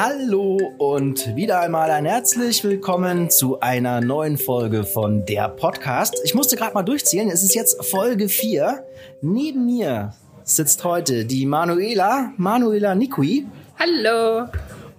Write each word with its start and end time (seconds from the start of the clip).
Hallo 0.00 0.74
und 0.78 1.34
wieder 1.34 1.58
einmal 1.58 1.90
ein 1.90 2.04
herzlich 2.04 2.62
willkommen 2.62 3.30
zu 3.30 3.58
einer 3.58 4.00
neuen 4.00 4.38
Folge 4.38 4.84
von 4.84 5.26
der 5.26 5.48
Podcast. 5.48 6.14
Ich 6.22 6.36
musste 6.36 6.54
gerade 6.54 6.72
mal 6.72 6.84
durchzählen, 6.84 7.28
es 7.28 7.42
ist 7.42 7.56
jetzt 7.56 7.84
Folge 7.84 8.28
4. 8.28 8.86
Neben 9.22 9.66
mir 9.66 10.14
sitzt 10.44 10.84
heute 10.84 11.24
die 11.24 11.46
Manuela, 11.46 12.32
Manuela 12.36 12.94
Nikui. 12.94 13.48
Hallo. 13.76 14.46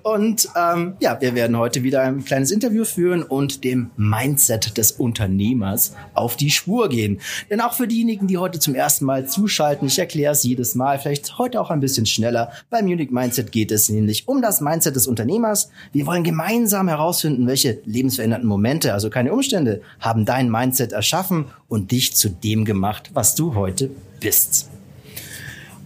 Und 0.04 0.50
ähm, 0.56 0.94
ja, 1.00 1.20
wir 1.20 1.36
werden 1.36 1.58
heute 1.58 1.84
wieder 1.84 2.02
ein 2.02 2.24
kleines 2.24 2.52
Interview 2.52 2.86
führen 2.86 3.24
und 3.24 3.64
dem 3.64 3.92
Mindset 3.98 4.78
des 4.78 4.94
Unternehmers 4.94 5.96
auf 6.14 6.36
die 6.36 6.50
Spur 6.50 6.90
gehen. 6.90 7.20
Denn 7.50 7.62
auch 7.62 7.74
für 7.74 7.88
diejenigen, 7.88 8.28
die 8.28 8.38
heute 8.38 8.60
zum 8.60 8.76
ersten 8.76 9.06
Mal 9.06 9.28
zuschalten, 9.28 9.88
ich 9.88 10.00
erkläre 10.00 10.34
es 10.34 10.44
jedes 10.44 10.76
Mal, 10.76 11.00
vielleicht 11.00 11.38
heute 11.38 11.60
auch 11.60 11.70
ein 11.70 11.80
bisschen 11.80 12.06
schneller. 12.06 12.52
Beim 12.70 12.86
Munich 12.86 13.12
Mindset 13.12 13.52
geht 13.52 13.72
es 13.72 13.90
nämlich 13.90 14.28
um 14.28 14.42
das 14.42 14.62
Mindset 14.62 14.96
des 14.96 15.08
Unternehmers. 15.08 15.70
Wir 15.92 16.06
wollen 16.06 16.24
gemeinsam 16.24 16.88
herausfinden, 16.88 17.48
welche 17.48 17.80
lebensverändernden 17.86 18.48
Momente, 18.48 18.94
also 18.94 19.10
keine 19.10 19.34
Umstände, 19.34 19.82
haben 20.00 20.26
dein 20.26 20.50
Mindset 20.50 20.94
erschaffen 20.94 21.46
und 21.68 21.92
dich 21.92 22.16
zu 22.16 22.30
dem 22.30 22.66
gemacht, 22.66 23.12
was 23.14 23.36
du 23.36 23.56
heute 23.56 23.90
bist. 24.20 24.70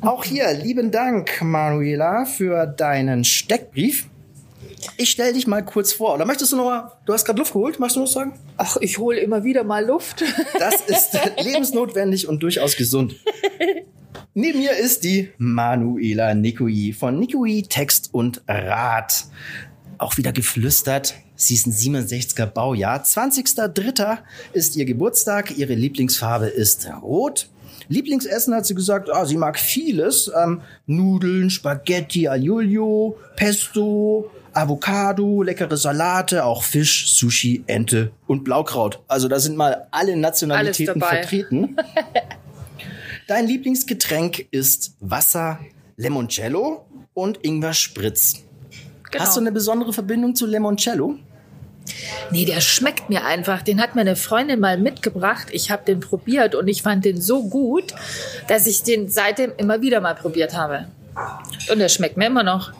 Auch 0.03 0.25
hier 0.25 0.51
lieben 0.51 0.91
Dank, 0.91 1.41
Manuela, 1.41 2.25
für 2.25 2.67
deinen 2.67 3.23
Steckbrief. 3.23 4.09
Ich 4.97 5.11
stelle 5.11 5.31
dich 5.31 5.47
mal 5.47 5.63
kurz 5.63 5.93
vor. 5.93 6.15
Oder 6.15 6.25
möchtest 6.25 6.51
du 6.51 6.57
noch 6.57 6.65
mal, 6.65 6.91
du 7.05 7.13
hast 7.13 7.23
gerade 7.23 7.39
Luft 7.39 7.53
geholt, 7.53 7.79
möchtest 7.79 7.95
du 7.95 7.99
noch 8.01 8.07
sagen? 8.07 8.33
Ach, 8.57 8.75
ich 8.81 8.97
hole 8.97 9.17
immer 9.21 9.45
wieder 9.45 9.63
mal 9.63 9.85
Luft. 9.85 10.21
Das 10.59 10.81
ist 10.87 11.17
lebensnotwendig 11.41 12.27
und 12.27 12.43
durchaus 12.43 12.75
gesund. 12.75 13.15
Neben 14.33 14.59
mir 14.59 14.75
ist 14.75 15.05
die 15.05 15.29
Manuela 15.37 16.33
Nikui 16.33 16.91
von 16.91 17.17
Nikui 17.17 17.63
Text 17.63 18.09
und 18.11 18.41
Rat. 18.45 19.23
Auch 19.99 20.17
wieder 20.17 20.33
geflüstert. 20.33 21.15
Sie 21.37 21.53
ist 21.53 21.65
ein 21.65 21.71
67er 21.71 22.47
Baujahr. 22.47 23.01
20.03. 23.01 24.17
ist 24.51 24.75
ihr 24.75 24.83
Geburtstag. 24.83 25.57
Ihre 25.57 25.75
Lieblingsfarbe 25.75 26.47
ist 26.47 26.89
rot. 27.01 27.47
Lieblingsessen 27.89 28.53
hat 28.53 28.65
sie 28.65 28.75
gesagt, 28.75 29.09
ah, 29.11 29.25
sie 29.25 29.37
mag 29.37 29.59
vieles. 29.59 30.31
Ähm, 30.35 30.61
Nudeln, 30.85 31.49
Spaghetti, 31.49 32.27
Aglio, 32.27 33.17
Pesto, 33.35 34.29
Avocado, 34.53 35.41
leckere 35.41 35.77
Salate, 35.77 36.45
auch 36.45 36.63
Fisch, 36.63 37.11
Sushi, 37.11 37.63
Ente 37.67 38.11
und 38.27 38.43
Blaukraut. 38.43 38.99
Also 39.07 39.27
da 39.27 39.39
sind 39.39 39.57
mal 39.57 39.87
alle 39.91 40.15
Nationalitäten 40.15 41.01
vertreten. 41.01 41.75
Dein 43.27 43.47
Lieblingsgetränk 43.47 44.47
ist 44.51 44.95
Wasser, 44.99 45.59
Limoncello 45.97 46.85
und 47.13 47.43
Ingwer 47.43 47.73
Spritz. 47.73 48.43
Genau. 49.11 49.23
Hast 49.23 49.37
du 49.37 49.41
eine 49.41 49.51
besondere 49.51 49.93
Verbindung 49.93 50.35
zu 50.35 50.45
Limoncello? 50.45 51.15
Nee, 52.31 52.45
der 52.45 52.61
schmeckt 52.61 53.09
mir 53.09 53.25
einfach. 53.25 53.61
Den 53.61 53.81
hat 53.81 53.95
mir 53.95 54.01
eine 54.01 54.15
Freundin 54.15 54.59
mal 54.59 54.77
mitgebracht. 54.77 55.47
Ich 55.51 55.71
habe 55.71 55.85
den 55.85 55.99
probiert 55.99 56.55
und 56.55 56.67
ich 56.67 56.81
fand 56.81 57.05
den 57.05 57.21
so 57.21 57.43
gut, 57.43 57.93
dass 58.47 58.67
ich 58.67 58.83
den 58.83 59.09
seitdem 59.09 59.51
immer 59.57 59.81
wieder 59.81 60.01
mal 60.01 60.15
probiert 60.15 60.55
habe. 60.55 60.87
Und 61.71 61.79
der 61.79 61.89
schmeckt 61.89 62.17
mir 62.17 62.27
immer 62.27 62.43
noch. 62.43 62.73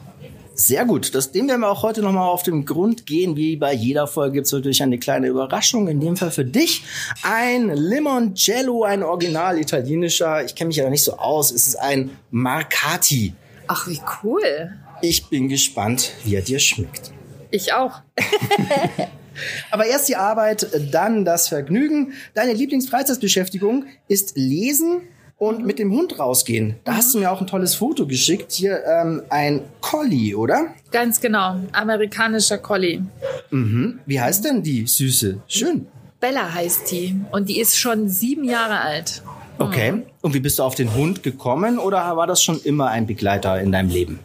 Sehr 0.56 0.86
gut. 0.86 1.16
Das, 1.16 1.32
dem 1.32 1.48
werden 1.48 1.62
wir 1.62 1.70
auch 1.70 1.82
heute 1.82 2.02
nochmal 2.02 2.30
auf 2.30 2.44
den 2.44 2.66
Grund 2.66 3.08
gehen. 3.08 3.36
Wie 3.36 3.56
bei 3.56 3.74
jeder 3.74 4.06
Folge 4.06 4.34
gibt 4.34 4.46
es 4.46 4.54
natürlich 4.54 4.84
eine 4.84 5.00
kleine 5.00 5.28
Überraschung. 5.28 5.88
In 5.88 6.00
dem 6.00 6.16
Fall 6.16 6.30
für 6.30 6.46
dich 6.46 6.84
ein 7.24 7.70
Limoncello, 7.70 8.84
ein 8.84 9.02
original 9.02 9.58
italienischer. 9.58 10.46
Ich 10.46 10.54
kenne 10.54 10.68
mich 10.68 10.78
ja 10.78 10.90
nicht 10.90 11.04
so 11.04 11.18
aus. 11.18 11.52
Es 11.52 11.68
ist 11.68 11.76
ein 11.78 12.12
Marcati. 12.30 13.34
Ach, 13.68 13.88
wie 13.88 14.00
cool. 14.24 14.74
Ich 15.02 15.28
bin 15.28 15.50
gespannt, 15.50 16.12
wie 16.24 16.36
er 16.36 16.44
dir 16.44 16.60
schmeckt. 16.60 17.12
Ich 17.54 17.72
auch. 17.72 18.02
Aber 19.72 19.86
erst 19.86 20.10
die 20.10 20.16
Arbeit, 20.16 20.68
dann 20.92 21.24
das 21.24 21.50
Vergnügen. 21.50 22.14
Deine 22.34 22.54
Lieblingsfreizeitbeschäftigung 22.54 23.86
ist 24.08 24.36
Lesen 24.36 25.02
und 25.38 25.60
mhm. 25.60 25.66
mit 25.68 25.78
dem 25.78 25.92
Hund 25.92 26.18
rausgehen. 26.18 26.78
Da 26.84 26.94
mhm. 26.94 26.98
hast 26.98 27.14
du 27.14 27.20
mir 27.20 27.32
auch 27.32 27.42
ein 27.42 27.46
tolles 27.46 27.76
Foto 27.76 28.08
geschickt. 28.08 28.54
Hier 28.54 28.84
ähm, 28.88 29.22
ein 29.30 29.62
Collie, 29.82 30.36
oder? 30.36 30.74
Ganz 30.90 31.22
genau, 31.22 31.58
amerikanischer 31.74 32.58
Collie. 32.58 33.04
Mhm. 33.52 34.00
Wie 34.08 34.20
heißt 34.20 34.46
denn 34.46 34.64
die 34.64 34.88
Süße? 34.88 35.40
Schön. 35.48 35.86
Bella 36.20 36.52
heißt 36.52 36.90
die 36.90 37.16
und 37.32 37.50
die 37.50 37.60
ist 37.60 37.78
schon 37.78 38.10
sieben 38.10 38.46
Jahre 38.46 38.82
alt. 38.82 39.22
Okay. 39.60 39.92
Mhm. 39.92 40.04
Und 40.22 40.34
wie 40.34 40.40
bist 40.40 40.58
du 40.58 40.64
auf 40.64 40.74
den 40.74 40.96
Hund 40.96 41.22
gekommen 41.22 41.78
oder 41.78 42.18
war 42.18 42.26
das 42.26 42.42
schon 42.42 42.60
immer 42.64 42.88
ein 42.88 43.06
Begleiter 43.06 43.62
in 43.62 43.72
deinem 43.72 43.90
Leben? 43.90 44.20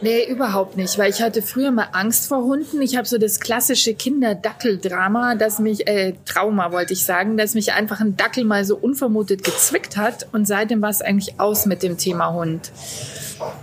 Nee, 0.00 0.24
überhaupt 0.28 0.76
nicht, 0.76 0.98
weil 0.98 1.10
ich 1.10 1.22
hatte 1.22 1.42
früher 1.42 1.70
mal 1.70 1.88
Angst 1.92 2.28
vor 2.28 2.44
Hunden. 2.44 2.80
Ich 2.82 2.96
habe 2.96 3.06
so 3.06 3.18
das 3.18 3.40
klassische 3.40 3.94
Kinderdackeldrama, 3.94 5.36
mich, 5.58 5.86
äh, 5.86 6.14
Trauma 6.24 6.72
wollte 6.72 6.92
ich 6.92 7.04
sagen, 7.04 7.36
dass 7.36 7.54
mich 7.54 7.72
einfach 7.72 8.00
ein 8.00 8.16
Dackel 8.16 8.44
mal 8.44 8.64
so 8.64 8.76
unvermutet 8.76 9.44
gezwickt 9.44 9.96
hat 9.96 10.26
und 10.32 10.46
seitdem 10.46 10.82
war 10.82 10.90
es 10.90 11.02
eigentlich 11.02 11.40
aus 11.40 11.66
mit 11.66 11.82
dem 11.82 11.98
Thema 11.98 12.32
Hund. 12.32 12.70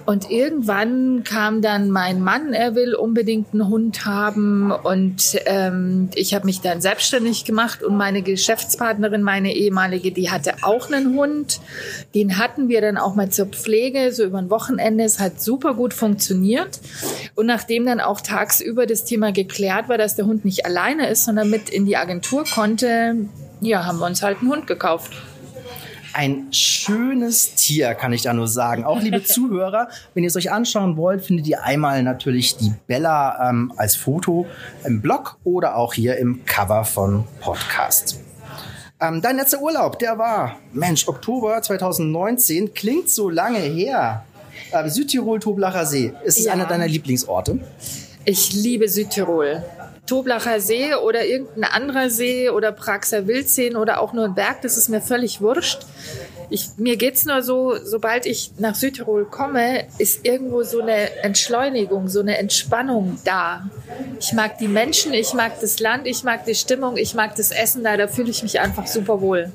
Und 0.05 0.29
irgendwann 0.29 1.23
kam 1.23 1.61
dann 1.61 1.89
mein 1.89 2.21
Mann, 2.21 2.53
er 2.53 2.75
will 2.75 2.95
unbedingt 2.95 3.53
einen 3.53 3.67
Hund 3.67 4.05
haben. 4.05 4.71
Und 4.71 5.37
ähm, 5.45 6.09
ich 6.15 6.33
habe 6.33 6.45
mich 6.45 6.61
dann 6.61 6.81
selbstständig 6.81 7.45
gemacht 7.45 7.83
und 7.83 7.97
meine 7.97 8.21
Geschäftspartnerin, 8.21 9.21
meine 9.21 9.53
ehemalige, 9.53 10.11
die 10.11 10.29
hatte 10.31 10.55
auch 10.61 10.89
einen 10.89 11.15
Hund. 11.15 11.59
Den 12.13 12.37
hatten 12.37 12.69
wir 12.69 12.81
dann 12.81 12.97
auch 12.97 13.15
mal 13.15 13.29
zur 13.29 13.47
Pflege, 13.47 14.11
so 14.13 14.23
über 14.23 14.37
ein 14.37 14.49
Wochenende. 14.49 15.03
Es 15.03 15.19
hat 15.19 15.41
super 15.41 15.73
gut 15.73 15.93
funktioniert. 15.93 16.04
Und 17.35 17.47
nachdem 17.47 17.85
dann 17.85 17.99
auch 17.99 18.21
tagsüber 18.21 18.85
das 18.85 19.05
Thema 19.05 19.31
geklärt 19.31 19.89
war, 19.89 19.97
dass 19.97 20.15
der 20.15 20.25
Hund 20.25 20.45
nicht 20.45 20.65
alleine 20.65 21.07
ist, 21.07 21.25
sondern 21.25 21.49
mit 21.49 21.69
in 21.69 21.85
die 21.85 21.97
Agentur 21.97 22.45
konnte, 22.45 23.15
ja, 23.61 23.85
haben 23.85 23.99
wir 23.99 24.05
uns 24.05 24.21
halt 24.21 24.39
einen 24.39 24.51
Hund 24.51 24.67
gekauft 24.67 25.11
ein 26.15 26.47
schönes 26.51 27.55
Tier, 27.55 27.93
kann 27.93 28.13
ich 28.13 28.21
da 28.21 28.33
nur 28.33 28.47
sagen. 28.47 28.85
Auch 28.85 29.01
liebe 29.01 29.23
Zuhörer, 29.25 29.89
wenn 30.13 30.23
ihr 30.23 30.29
es 30.29 30.35
euch 30.37 30.51
anschauen 30.51 30.95
wollt, 30.95 31.23
findet 31.23 31.45
ihr 31.47 31.63
einmal 31.63 32.03
natürlich 32.03 32.55
die 32.55 32.73
Bella 32.87 33.49
ähm, 33.49 33.73
als 33.75 33.95
Foto 33.95 34.45
im 34.85 35.01
Blog 35.01 35.37
oder 35.43 35.75
auch 35.75 35.93
hier 35.93 36.17
im 36.17 36.45
Cover 36.45 36.85
von 36.85 37.25
Podcast. 37.41 38.21
Ähm, 39.01 39.21
dein 39.21 39.35
letzter 39.35 39.61
Urlaub, 39.61 39.99
der 39.99 40.17
war, 40.17 40.55
Mensch, 40.71 41.07
Oktober 41.09 41.61
2019, 41.61 42.73
klingt 42.73 43.09
so 43.09 43.29
lange 43.29 43.59
her. 43.59 44.23
Ähm, 44.71 44.89
Südtirol, 44.89 45.39
Toblacher 45.39 45.85
See. 45.85 46.13
Ist 46.23 46.39
es 46.39 46.45
ja. 46.45 46.53
einer 46.53 46.65
deiner 46.65 46.87
Lieblingsorte? 46.87 47.59
Ich 48.25 48.53
liebe 48.53 48.89
Südtirol. 48.89 49.63
Toblacher 50.05 50.59
See 50.59 50.93
oder 50.93 51.25
irgendein 51.25 51.63
anderer 51.63 52.09
See 52.09 52.49
oder 52.49 52.71
Praxer 52.71 53.27
Wildseen 53.27 53.75
oder 53.75 54.01
auch 54.01 54.13
nur 54.13 54.25
ein 54.25 54.35
Berg, 54.35 54.61
das 54.61 54.77
ist 54.77 54.89
mir 54.89 55.01
völlig 55.01 55.41
wurscht. 55.41 55.79
Ich, 56.49 56.69
mir 56.77 56.95
geht's 56.95 57.25
nur 57.25 57.41
so, 57.41 57.75
sobald 57.83 58.27
ich 58.27 58.51
nach 58.59 58.75
Südtirol 58.75 59.25
komme, 59.25 59.85
ist 59.97 60.25
irgendwo 60.25 60.61
so 60.61 60.79
eine 60.79 61.23
Entschleunigung, 61.23 62.07
so 62.07 62.19
eine 62.19 62.37
Entspannung 62.37 63.17
da. 63.25 63.67
Ich 64.19 64.31
mag 64.33 64.59
die 64.59 64.67
Menschen, 64.67 65.13
ich 65.13 65.33
mag 65.33 65.59
das 65.59 65.79
Land, 65.79 66.05
ich 66.05 66.23
mag 66.23 66.45
die 66.45 66.55
Stimmung, 66.55 66.97
ich 66.97 67.15
mag 67.15 67.35
das 67.35 67.49
Essen 67.51 67.83
da, 67.83 67.97
da 67.97 68.07
fühle 68.07 68.29
ich 68.29 68.43
mich 68.43 68.59
einfach 68.59 68.85
super 68.85 69.21
wohl. 69.21 69.51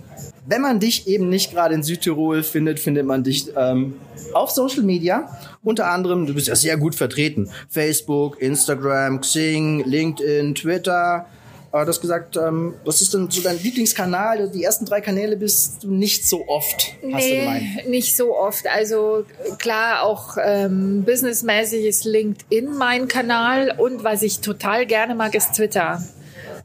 Wenn 0.50 0.62
man 0.62 0.80
dich 0.80 1.06
eben 1.06 1.28
nicht 1.28 1.52
gerade 1.52 1.76
in 1.76 1.84
Südtirol 1.84 2.42
findet, 2.42 2.80
findet 2.80 3.06
man 3.06 3.22
dich 3.22 3.52
ähm, 3.56 3.94
auf 4.32 4.50
Social 4.50 4.82
Media. 4.82 5.30
Unter 5.62 5.86
anderem, 5.86 6.26
du 6.26 6.34
bist 6.34 6.48
ja 6.48 6.56
sehr 6.56 6.76
gut 6.76 6.96
vertreten. 6.96 7.48
Facebook, 7.68 8.42
Instagram, 8.42 9.20
Xing, 9.20 9.84
LinkedIn, 9.84 10.56
Twitter. 10.56 11.26
Äh, 11.72 11.82
du 11.82 11.86
hast 11.86 12.00
gesagt, 12.00 12.36
ähm, 12.36 12.74
was 12.84 13.00
ist 13.00 13.14
denn 13.14 13.30
so 13.30 13.42
dein 13.42 13.62
Lieblingskanal? 13.62 14.50
Die 14.50 14.64
ersten 14.64 14.86
drei 14.86 15.00
Kanäle 15.00 15.36
bist 15.36 15.84
du 15.84 15.92
nicht 15.92 16.28
so 16.28 16.48
oft, 16.48 16.94
hast 17.12 17.24
nee, 17.24 17.30
du 17.30 17.40
gemeint. 17.42 17.88
nicht 17.88 18.16
so 18.16 18.36
oft. 18.36 18.66
Also 18.66 19.24
klar, 19.58 20.02
auch 20.02 20.36
ähm, 20.44 21.04
businessmäßig 21.04 21.84
ist 21.84 22.04
LinkedIn 22.04 22.76
mein 22.76 23.06
Kanal 23.06 23.76
und 23.78 24.02
was 24.02 24.22
ich 24.22 24.40
total 24.40 24.84
gerne 24.86 25.14
mag, 25.14 25.32
ist 25.36 25.52
Twitter 25.54 26.02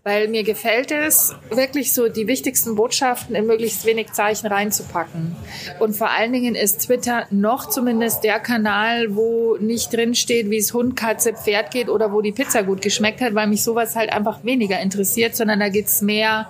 weil 0.06 0.28
mir 0.28 0.44
gefällt 0.44 0.92
es, 0.92 1.34
wirklich 1.50 1.92
so 1.92 2.10
die 2.10 2.28
wichtigsten 2.28 2.76
Botschaften 2.76 3.36
in 3.36 3.48
möglichst 3.48 3.88
wenig 3.88 4.14
Zeichen 4.14 4.46
reinzupacken. 4.46 5.36
Und 5.80 5.96
vor 5.96 6.12
allen 6.12 6.32
Dingen 6.32 6.54
ist 6.54 6.84
Twitter 6.84 7.26
noch 7.32 7.68
zumindest 7.70 8.24
der 8.24 8.40
Kanal, 8.40 9.16
wo 9.16 9.58
nicht 9.60 9.92
drin 9.92 10.14
steht, 10.14 10.52
wie 10.52 10.58
es 10.58 10.76
Hund, 10.76 10.96
Katze, 10.96 11.34
Pferd 11.34 11.72
geht 11.72 11.90
oder 11.90 12.14
wo 12.14 12.22
die 12.22 12.34
Pizza 12.34 12.62
gut 12.62 12.84
geschmeckt 12.84 13.20
hat, 13.20 13.34
weil 13.34 13.48
mich 13.48 13.64
sowas 13.64 13.96
halt 13.96 14.14
einfach 14.14 14.44
weniger 14.44 14.80
interessiert, 14.80 15.36
sondern 15.36 15.60
da 15.60 15.70
geht's 15.70 16.04
mehr 16.04 16.50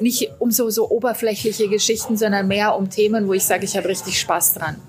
nicht 0.00 0.30
um 0.38 0.50
so, 0.50 0.70
so 0.70 0.88
oberflächliche 0.88 1.68
Geschichten, 1.68 2.16
sondern 2.16 2.48
mehr 2.48 2.76
um 2.76 2.88
Themen, 2.88 3.28
wo 3.28 3.34
ich 3.34 3.44
sage, 3.44 3.66
ich 3.66 3.76
habe 3.76 3.88
richtig 3.88 4.18
Spaß 4.18 4.54
dran. 4.54 4.80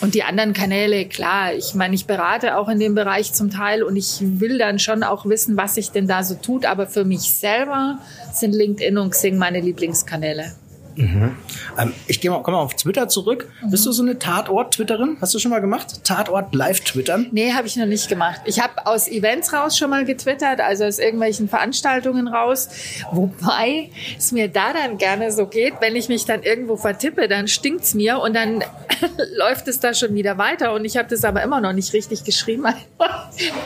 Und 0.00 0.14
die 0.14 0.22
anderen 0.22 0.54
Kanäle, 0.54 1.04
klar, 1.06 1.52
ich 1.52 1.74
meine, 1.74 1.94
ich 1.94 2.06
berate 2.06 2.56
auch 2.56 2.68
in 2.68 2.78
dem 2.78 2.94
Bereich 2.94 3.34
zum 3.34 3.50
Teil 3.50 3.82
und 3.82 3.96
ich 3.96 4.18
will 4.20 4.56
dann 4.56 4.78
schon 4.78 5.02
auch 5.02 5.26
wissen, 5.26 5.58
was 5.58 5.74
sich 5.74 5.90
denn 5.90 6.08
da 6.08 6.22
so 6.22 6.36
tut. 6.36 6.64
Aber 6.64 6.86
für 6.86 7.04
mich 7.04 7.32
selber 7.32 7.98
sind 8.32 8.54
LinkedIn 8.54 8.96
und 8.96 9.10
Xing 9.10 9.36
meine 9.36 9.60
Lieblingskanäle. 9.60 10.52
Mhm. 10.96 11.36
Ähm, 11.78 11.94
ich 12.06 12.20
gehe 12.20 12.30
mal, 12.30 12.40
mal 12.40 12.54
auf 12.54 12.74
Twitter 12.74 13.08
zurück. 13.08 13.48
Mhm. 13.62 13.70
Bist 13.70 13.86
du 13.86 13.92
so 13.92 14.02
eine 14.02 14.18
Tatort-Twitterin? 14.18 15.18
Hast 15.20 15.34
du 15.34 15.38
schon 15.38 15.50
mal 15.50 15.60
gemacht? 15.60 16.04
Tatort 16.04 16.54
live 16.54 16.80
twittern? 16.80 17.28
Nee, 17.32 17.52
habe 17.52 17.66
ich 17.66 17.76
noch 17.76 17.86
nicht 17.86 18.08
gemacht. 18.08 18.40
Ich 18.44 18.60
habe 18.60 18.86
aus 18.86 19.08
Events 19.08 19.52
raus 19.52 19.76
schon 19.76 19.90
mal 19.90 20.04
getwittert, 20.04 20.60
also 20.60 20.84
aus 20.84 20.98
irgendwelchen 20.98 21.48
Veranstaltungen 21.48 22.28
raus. 22.28 22.68
Wobei 23.12 23.90
es 24.16 24.32
mir 24.32 24.48
da 24.48 24.72
dann 24.72 24.98
gerne 24.98 25.32
so 25.32 25.46
geht, 25.46 25.74
wenn 25.80 25.96
ich 25.96 26.08
mich 26.08 26.24
dann 26.24 26.42
irgendwo 26.42 26.76
vertippe, 26.76 27.28
dann 27.28 27.48
stinkt's 27.48 27.94
mir 27.94 28.18
und 28.18 28.34
dann 28.34 28.64
läuft 29.36 29.68
es 29.68 29.80
da 29.80 29.94
schon 29.94 30.14
wieder 30.14 30.38
weiter 30.38 30.72
und 30.72 30.84
ich 30.84 30.96
habe 30.96 31.08
das 31.08 31.24
aber 31.24 31.42
immer 31.42 31.60
noch 31.60 31.72
nicht 31.72 31.92
richtig 31.92 32.24
geschrieben. 32.24 32.66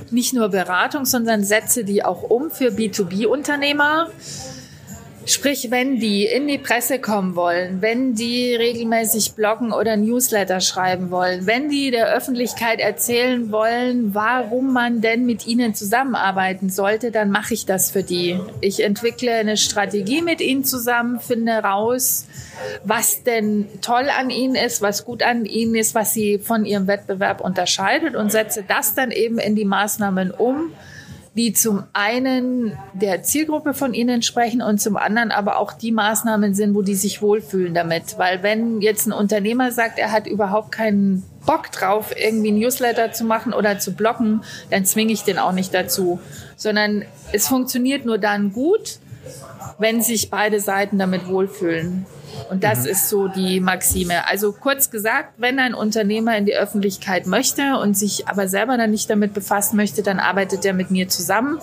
nicht 0.09 0.33
nur 0.33 0.49
Beratung, 0.49 1.05
sondern 1.05 1.45
setze 1.45 1.85
die 1.85 2.03
auch 2.03 2.23
um 2.23 2.51
für 2.51 2.67
B2B-Unternehmer. 2.67 4.09
Sprich, 5.25 5.69
wenn 5.69 5.99
die 5.99 6.25
in 6.25 6.47
die 6.47 6.57
Presse 6.57 6.97
kommen 6.97 7.35
wollen, 7.35 7.81
wenn 7.81 8.15
die 8.15 8.55
regelmäßig 8.55 9.33
bloggen 9.33 9.71
oder 9.71 9.95
Newsletter 9.95 10.61
schreiben 10.61 11.11
wollen, 11.11 11.45
wenn 11.45 11.69
die 11.69 11.91
der 11.91 12.07
Öffentlichkeit 12.07 12.79
erzählen 12.79 13.51
wollen, 13.51 14.15
warum 14.15 14.73
man 14.73 15.01
denn 15.01 15.27
mit 15.27 15.45
ihnen 15.45 15.75
zusammenarbeiten 15.75 16.69
sollte, 16.71 17.11
dann 17.11 17.29
mache 17.29 17.53
ich 17.53 17.67
das 17.67 17.91
für 17.91 18.01
die. 18.01 18.39
Ich 18.61 18.83
entwickle 18.83 19.31
eine 19.31 19.57
Strategie 19.57 20.23
mit 20.23 20.41
ihnen 20.41 20.63
zusammen, 20.63 21.19
finde 21.19 21.51
raus, 21.51 22.25
was 22.83 23.23
denn 23.23 23.67
toll 23.81 24.09
an 24.17 24.31
ihnen 24.31 24.55
ist, 24.55 24.81
was 24.81 25.05
gut 25.05 25.21
an 25.21 25.45
ihnen 25.45 25.75
ist, 25.75 25.93
was 25.93 26.15
sie 26.15 26.39
von 26.39 26.65
ihrem 26.65 26.87
Wettbewerb 26.87 27.41
unterscheidet 27.41 28.15
und 28.15 28.31
setze 28.31 28.63
das 28.67 28.95
dann 28.95 29.11
eben 29.11 29.37
in 29.37 29.55
die 29.55 29.65
Maßnahmen 29.65 30.31
um 30.31 30.71
die 31.33 31.53
zum 31.53 31.83
einen 31.93 32.77
der 32.93 33.23
Zielgruppe 33.23 33.73
von 33.73 33.93
ihnen 33.93 34.21
sprechen 34.21 34.61
und 34.61 34.81
zum 34.81 34.97
anderen 34.97 35.31
aber 35.31 35.57
auch 35.57 35.71
die 35.71 35.93
Maßnahmen 35.93 36.53
sind, 36.53 36.75
wo 36.75 36.81
die 36.81 36.95
sich 36.95 37.21
wohlfühlen 37.21 37.73
damit. 37.73 38.17
Weil 38.17 38.43
wenn 38.43 38.81
jetzt 38.81 39.07
ein 39.07 39.13
Unternehmer 39.13 39.71
sagt, 39.71 39.97
er 39.97 40.11
hat 40.11 40.27
überhaupt 40.27 40.73
keinen 40.73 41.23
Bock 41.45 41.71
drauf, 41.71 42.13
irgendwie 42.15 42.51
Newsletter 42.51 43.13
zu 43.13 43.23
machen 43.23 43.53
oder 43.53 43.79
zu 43.79 43.93
blocken, 43.93 44.43
dann 44.69 44.85
zwinge 44.85 45.13
ich 45.13 45.23
den 45.23 45.39
auch 45.39 45.53
nicht 45.53 45.73
dazu. 45.73 46.19
Sondern 46.57 47.05
es 47.31 47.47
funktioniert 47.47 48.05
nur 48.05 48.17
dann 48.17 48.51
gut, 48.51 48.99
wenn 49.79 50.01
sich 50.01 50.29
beide 50.29 50.59
Seiten 50.59 50.99
damit 50.99 51.29
wohlfühlen. 51.29 52.05
Und 52.49 52.63
das 52.63 52.83
mhm. 52.83 52.89
ist 52.91 53.09
so 53.09 53.27
die 53.27 53.59
Maxime. 53.59 54.27
Also 54.27 54.51
kurz 54.51 54.89
gesagt, 54.89 55.33
wenn 55.37 55.59
ein 55.59 55.73
Unternehmer 55.73 56.37
in 56.37 56.45
die 56.45 56.55
Öffentlichkeit 56.55 57.27
möchte 57.27 57.77
und 57.77 57.97
sich 57.97 58.27
aber 58.27 58.47
selber 58.47 58.77
dann 58.77 58.91
nicht 58.91 59.09
damit 59.09 59.33
befassen 59.33 59.77
möchte, 59.77 60.03
dann 60.03 60.19
arbeitet 60.19 60.65
er 60.65 60.73
mit 60.73 60.91
mir 60.91 61.07
zusammen. 61.09 61.59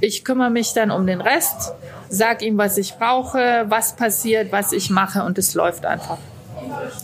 Ich 0.00 0.24
kümmere 0.24 0.50
mich 0.50 0.72
dann 0.74 0.90
um 0.90 1.06
den 1.06 1.20
Rest, 1.20 1.72
sag 2.08 2.42
ihm, 2.42 2.58
was 2.58 2.76
ich 2.76 2.94
brauche, 2.96 3.64
was 3.68 3.96
passiert, 3.96 4.52
was 4.52 4.72
ich 4.72 4.90
mache 4.90 5.22
und 5.22 5.38
es 5.38 5.54
läuft 5.54 5.86
einfach. 5.86 6.18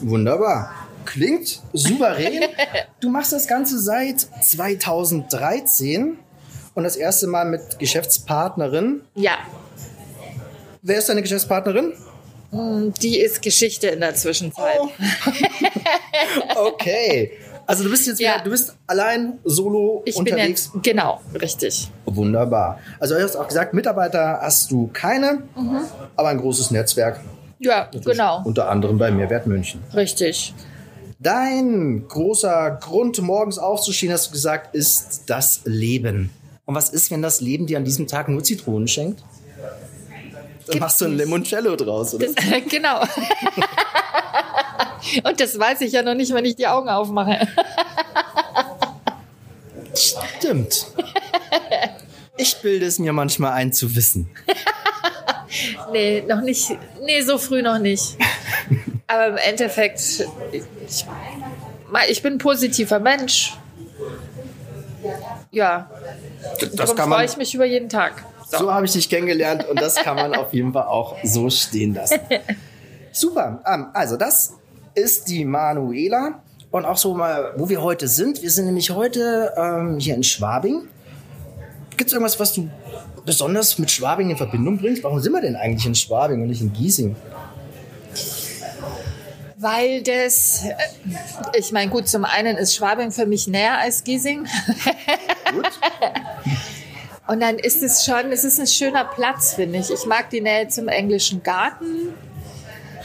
Wunderbar. 0.00 0.72
Klingt 1.04 1.60
souverän. 1.72 2.42
Du 3.00 3.08
machst 3.10 3.32
das 3.32 3.48
Ganze 3.48 3.80
seit 3.80 4.20
2013 4.20 6.18
und 6.74 6.84
das 6.84 6.94
erste 6.94 7.26
Mal 7.26 7.46
mit 7.46 7.80
Geschäftspartnerin. 7.80 9.00
Ja. 9.16 9.38
Wer 10.82 10.98
ist 10.98 11.08
deine 11.08 11.22
Geschäftspartnerin? 11.22 11.94
Hm, 12.52 12.92
die 13.00 13.18
ist 13.18 13.40
Geschichte 13.42 13.88
in 13.88 14.00
der 14.00 14.14
Zwischenzeit. 14.14 14.78
Oh. 14.80 14.88
okay. 16.68 17.32
Also 17.66 17.84
du 17.84 17.90
bist 17.90 18.06
jetzt 18.06 18.20
ja. 18.20 18.34
wieder, 18.34 18.44
du 18.44 18.50
bist 18.50 18.76
allein 18.86 19.38
solo 19.44 20.02
ich 20.04 20.16
unterwegs. 20.16 20.68
Bin 20.68 20.80
jetzt, 20.80 20.84
genau, 20.84 21.20
richtig. 21.40 21.88
Wunderbar. 22.04 22.78
Also 23.00 23.14
du 23.14 23.22
hast 23.22 23.36
auch 23.36 23.48
gesagt, 23.48 23.72
Mitarbeiter 23.72 24.40
hast 24.42 24.70
du 24.70 24.90
keine, 24.92 25.42
mhm. 25.56 25.80
aber 26.16 26.28
ein 26.28 26.38
großes 26.38 26.70
Netzwerk. 26.70 27.20
Ja, 27.58 27.88
genau. 28.04 28.42
Unter 28.44 28.68
anderem 28.68 28.98
bei 28.98 29.10
Mehrwert 29.10 29.46
München. 29.46 29.80
Richtig. 29.94 30.52
Dein 31.20 32.06
großer 32.08 32.78
Grund, 32.82 33.22
morgens 33.22 33.58
aufzustehen, 33.58 34.12
hast 34.12 34.28
du 34.28 34.32
gesagt, 34.32 34.74
ist 34.74 35.22
das 35.26 35.60
Leben. 35.64 36.30
Und 36.64 36.74
was 36.74 36.90
ist, 36.90 37.10
wenn 37.12 37.22
das 37.22 37.40
Leben 37.40 37.66
dir 37.66 37.78
an 37.78 37.84
diesem 37.84 38.08
Tag 38.08 38.28
nur 38.28 38.42
Zitronen 38.42 38.88
schenkt? 38.88 39.22
Dann 40.66 40.78
machst 40.78 41.00
du 41.00 41.06
ein 41.06 41.16
Limoncello 41.16 41.76
draus, 41.76 42.14
oder? 42.14 42.26
Das, 42.26 42.34
genau. 42.68 43.00
Und 45.24 45.40
das 45.40 45.58
weiß 45.58 45.80
ich 45.80 45.92
ja 45.92 46.02
noch 46.02 46.14
nicht, 46.14 46.32
wenn 46.32 46.44
ich 46.44 46.56
die 46.56 46.66
Augen 46.66 46.88
aufmache. 46.88 47.48
Stimmt. 49.94 50.86
Ich 52.36 52.56
bilde 52.56 52.86
es 52.86 52.98
mir 52.98 53.12
manchmal 53.12 53.52
ein 53.52 53.72
zu 53.72 53.94
wissen. 53.94 54.30
nee, 55.92 56.22
noch 56.22 56.40
nicht. 56.40 56.70
Nee, 57.02 57.20
so 57.22 57.38
früh 57.38 57.62
noch 57.62 57.78
nicht. 57.78 58.16
Aber 59.06 59.26
im 59.26 59.36
Endeffekt, 59.36 60.26
ich, 60.52 60.62
ich 62.08 62.22
bin 62.22 62.34
ein 62.34 62.38
positiver 62.38 63.00
Mensch. 63.00 63.54
Ja. 65.50 65.90
Das 66.60 66.94
Darum 66.94 67.12
freue 67.12 67.26
ich 67.26 67.36
mich 67.36 67.54
über 67.54 67.64
jeden 67.64 67.88
Tag. 67.88 68.24
So, 68.52 68.58
so 68.58 68.72
habe 68.72 68.84
ich 68.84 68.92
dich 68.92 69.08
kennengelernt 69.08 69.66
und 69.66 69.80
das 69.80 69.94
kann 69.94 70.16
man 70.16 70.34
auf 70.34 70.52
jeden 70.52 70.74
Fall 70.74 70.84
auch 70.84 71.16
so 71.24 71.48
stehen 71.48 71.94
lassen. 71.94 72.20
Super. 73.12 73.62
Ähm, 73.66 73.86
also 73.94 74.16
das 74.16 74.54
ist 74.94 75.28
die 75.28 75.46
Manuela 75.46 76.42
und 76.70 76.84
auch 76.84 76.98
so 76.98 77.14
mal, 77.14 77.54
wo 77.56 77.70
wir 77.70 77.82
heute 77.82 78.08
sind. 78.08 78.42
Wir 78.42 78.50
sind 78.50 78.66
nämlich 78.66 78.90
heute 78.90 79.54
ähm, 79.56 79.98
hier 79.98 80.14
in 80.14 80.22
Schwabing. 80.22 80.82
Gibt 81.96 82.08
es 82.08 82.12
irgendwas, 82.12 82.38
was 82.38 82.52
du 82.52 82.68
besonders 83.24 83.78
mit 83.78 83.90
Schwabing 83.90 84.28
in 84.28 84.36
Verbindung 84.36 84.76
bringst? 84.76 85.02
Warum 85.02 85.20
sind 85.20 85.32
wir 85.32 85.40
denn 85.40 85.56
eigentlich 85.56 85.86
in 85.86 85.94
Schwabing 85.94 86.42
und 86.42 86.48
nicht 86.48 86.60
in 86.60 86.74
Giesing? 86.74 87.16
Weil 89.56 90.02
das, 90.02 90.64
äh, 90.64 91.58
ich 91.58 91.72
meine, 91.72 91.90
gut, 91.90 92.06
zum 92.06 92.26
einen 92.26 92.58
ist 92.58 92.74
Schwabing 92.74 93.12
für 93.12 93.24
mich 93.24 93.46
näher 93.46 93.78
als 93.78 94.04
Giesing. 94.04 94.46
Gut. 95.54 95.70
Und 97.26 97.40
dann 97.40 97.58
ist 97.58 97.82
es 97.82 98.04
schon, 98.04 98.32
es 98.32 98.44
ist 98.44 98.58
ein 98.58 98.66
schöner 98.66 99.04
Platz, 99.04 99.54
finde 99.54 99.78
ich. 99.78 99.90
Ich 99.90 100.06
mag 100.06 100.30
die 100.30 100.40
Nähe 100.40 100.68
zum 100.68 100.88
englischen 100.88 101.42
Garten. 101.42 102.14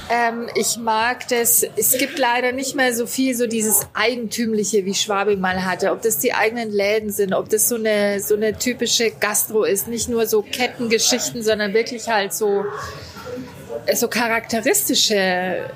Ähm, 0.09 0.47
ich 0.55 0.77
mag 0.77 1.27
das, 1.27 1.65
es 1.75 1.97
gibt 1.97 2.17
leider 2.17 2.51
nicht 2.51 2.75
mehr 2.75 2.93
so 2.93 3.05
viel, 3.05 3.36
so 3.36 3.45
dieses 3.45 3.81
Eigentümliche, 3.93 4.86
wie 4.86 4.93
Schwabing 4.93 5.39
mal 5.39 5.65
hatte. 5.65 5.91
Ob 5.91 6.01
das 6.01 6.17
die 6.17 6.33
eigenen 6.33 6.71
Läden 6.71 7.12
sind, 7.12 7.33
ob 7.33 7.50
das 7.50 7.67
so 7.67 7.75
eine, 7.75 8.21
so 8.21 8.36
eine 8.36 8.57
typische 8.57 9.12
Gastro 9.12 9.65
ist. 9.65 9.88
Nicht 9.88 10.07
nur 10.07 10.25
so 10.25 10.41
Kettengeschichten, 10.41 11.43
sondern 11.43 11.74
wirklich 11.74 12.07
halt 12.07 12.33
so, 12.33 12.65
so 13.93 14.07
charakteristische, 14.07 15.69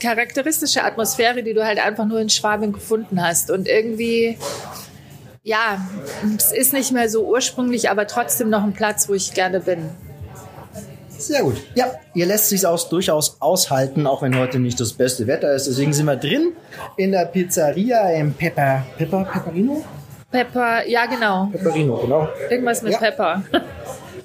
charakteristische 0.00 0.82
Atmosphäre, 0.82 1.42
die 1.42 1.52
du 1.52 1.64
halt 1.64 1.78
einfach 1.78 2.06
nur 2.06 2.20
in 2.20 2.30
Schwabing 2.30 2.72
gefunden 2.72 3.22
hast. 3.22 3.50
Und 3.50 3.68
irgendwie, 3.68 4.38
ja, 5.46 5.80
es 6.36 6.50
ist 6.50 6.72
nicht 6.72 6.90
mehr 6.90 7.08
so 7.08 7.24
ursprünglich, 7.24 7.88
aber 7.88 8.08
trotzdem 8.08 8.50
noch 8.50 8.64
ein 8.64 8.72
Platz, 8.72 9.08
wo 9.08 9.14
ich 9.14 9.32
gerne 9.32 9.60
bin. 9.60 9.90
Sehr 11.08 11.42
gut. 11.44 11.54
Ja, 11.76 11.92
hier 12.14 12.26
lässt 12.26 12.48
sich 12.48 12.66
auch 12.66 12.88
durchaus 12.88 13.36
aushalten, 13.40 14.08
auch 14.08 14.22
wenn 14.22 14.36
heute 14.36 14.58
nicht 14.58 14.80
das 14.80 14.92
beste 14.92 15.28
Wetter 15.28 15.54
ist. 15.54 15.68
Deswegen 15.68 15.92
sind 15.92 16.06
wir 16.06 16.16
drin 16.16 16.52
in 16.96 17.12
der 17.12 17.26
Pizzeria 17.26 18.10
im 18.10 18.34
Pepper, 18.34 18.84
Pepper, 18.98 19.24
Pepperino? 19.32 19.84
Pepper, 20.32 20.84
ja 20.86 21.06
genau. 21.06 21.46
Pepperino, 21.52 21.96
genau. 21.98 22.28
Irgendwas 22.50 22.82
mit 22.82 22.92
ja. 22.94 22.98
Pepper. 22.98 23.42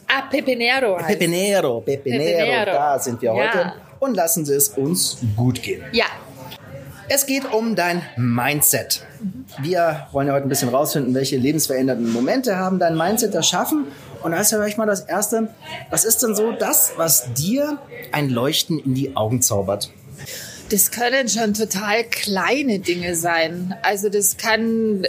Ah, 0.07 0.23
Pepinero 0.29 0.97
heißt. 0.97 1.07
Pepinero, 1.07 1.81
Pepinero, 1.81 2.23
Pepinero. 2.39 2.71
da 2.71 2.99
sind 2.99 3.21
wir 3.21 3.33
Ja. 3.33 3.53
heute. 3.53 3.73
Und 3.99 4.15
lassen 4.15 4.43
Sie 4.43 4.55
es 4.55 4.69
uns 4.69 5.17
gut 5.37 5.61
gehen. 5.61 5.83
Ja, 5.93 6.05
Es 7.13 7.25
geht 7.25 7.51
um 7.51 7.75
dein 7.75 8.03
Mindset. 8.15 9.05
Wir 9.59 10.07
wollen 10.13 10.27
ja 10.29 10.33
heute 10.33 10.45
ein 10.45 10.49
bisschen 10.49 10.69
rausfinden, 10.69 11.13
welche 11.13 11.35
lebensverändernden 11.35 12.09
Momente 12.09 12.55
haben 12.55 12.79
dein 12.79 12.95
Mindset 12.95 13.35
erschaffen. 13.35 13.87
Und 14.23 14.31
da 14.31 14.39
ist 14.39 14.51
ja 14.53 14.57
gleich 14.59 14.77
mal 14.77 14.85
das 14.85 15.01
Erste. 15.01 15.49
Was 15.89 16.05
ist 16.05 16.23
denn 16.23 16.35
so 16.35 16.53
das, 16.53 16.93
was 16.95 17.33
dir 17.33 17.79
ein 18.13 18.29
Leuchten 18.29 18.79
in 18.79 18.93
die 18.93 19.17
Augen 19.17 19.41
zaubert? 19.41 19.89
Das 20.69 20.89
können 20.91 21.27
schon 21.27 21.53
total 21.53 22.05
kleine 22.05 22.79
Dinge 22.79 23.13
sein. 23.17 23.75
Also 23.81 24.07
das 24.07 24.37
kann 24.37 25.05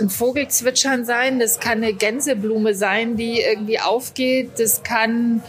ein 0.00 0.08
Vogelzwitschern 0.08 1.04
sein, 1.04 1.40
das 1.40 1.60
kann 1.60 1.84
eine 1.84 1.92
Gänseblume 1.92 2.74
sein, 2.74 3.18
die 3.18 3.42
irgendwie 3.42 3.80
aufgeht, 3.80 4.52
das 4.56 4.82
kann 4.82 5.42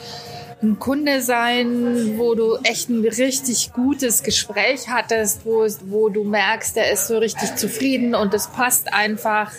ein 0.65 0.79
Kunde 0.79 1.22
sein, 1.22 2.17
wo 2.17 2.36
du 2.36 2.57
echt 2.63 2.89
ein 2.89 3.05
richtig 3.05 3.72
gutes 3.74 4.24
Gespräch 4.24 4.89
hattest, 4.89 5.45
wo, 5.45 5.63
es- 5.63 5.79
wo 5.88 6.10
du 6.10 6.24
merkst, 6.24 6.75
der 6.75 6.91
ist 6.91 7.07
so 7.07 7.17
richtig 7.17 7.55
zufrieden 7.55 8.15
und 8.15 8.34
das 8.34 8.48
passt 8.48 8.93
einfach. 8.93 9.51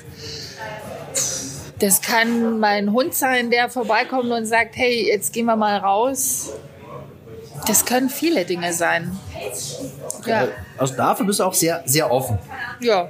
Das 1.78 2.00
kann 2.00 2.58
mein 2.58 2.92
Hund 2.92 3.14
sein, 3.14 3.50
der 3.50 3.68
vorbeikommt 3.68 4.30
und 4.30 4.46
sagt, 4.46 4.76
hey, 4.76 5.06
jetzt 5.08 5.32
gehen 5.32 5.46
wir 5.46 5.56
mal 5.56 5.76
raus. 5.78 6.50
Das 7.66 7.84
können 7.84 8.08
viele 8.08 8.44
Dinge 8.44 8.72
sein. 8.72 9.18
Ja, 10.26 10.48
Also 10.78 10.94
dafür 10.94 11.26
bist 11.26 11.40
du 11.40 11.44
auch 11.44 11.54
sehr, 11.54 11.82
sehr 11.86 12.10
offen. 12.10 12.38
ja. 12.80 13.08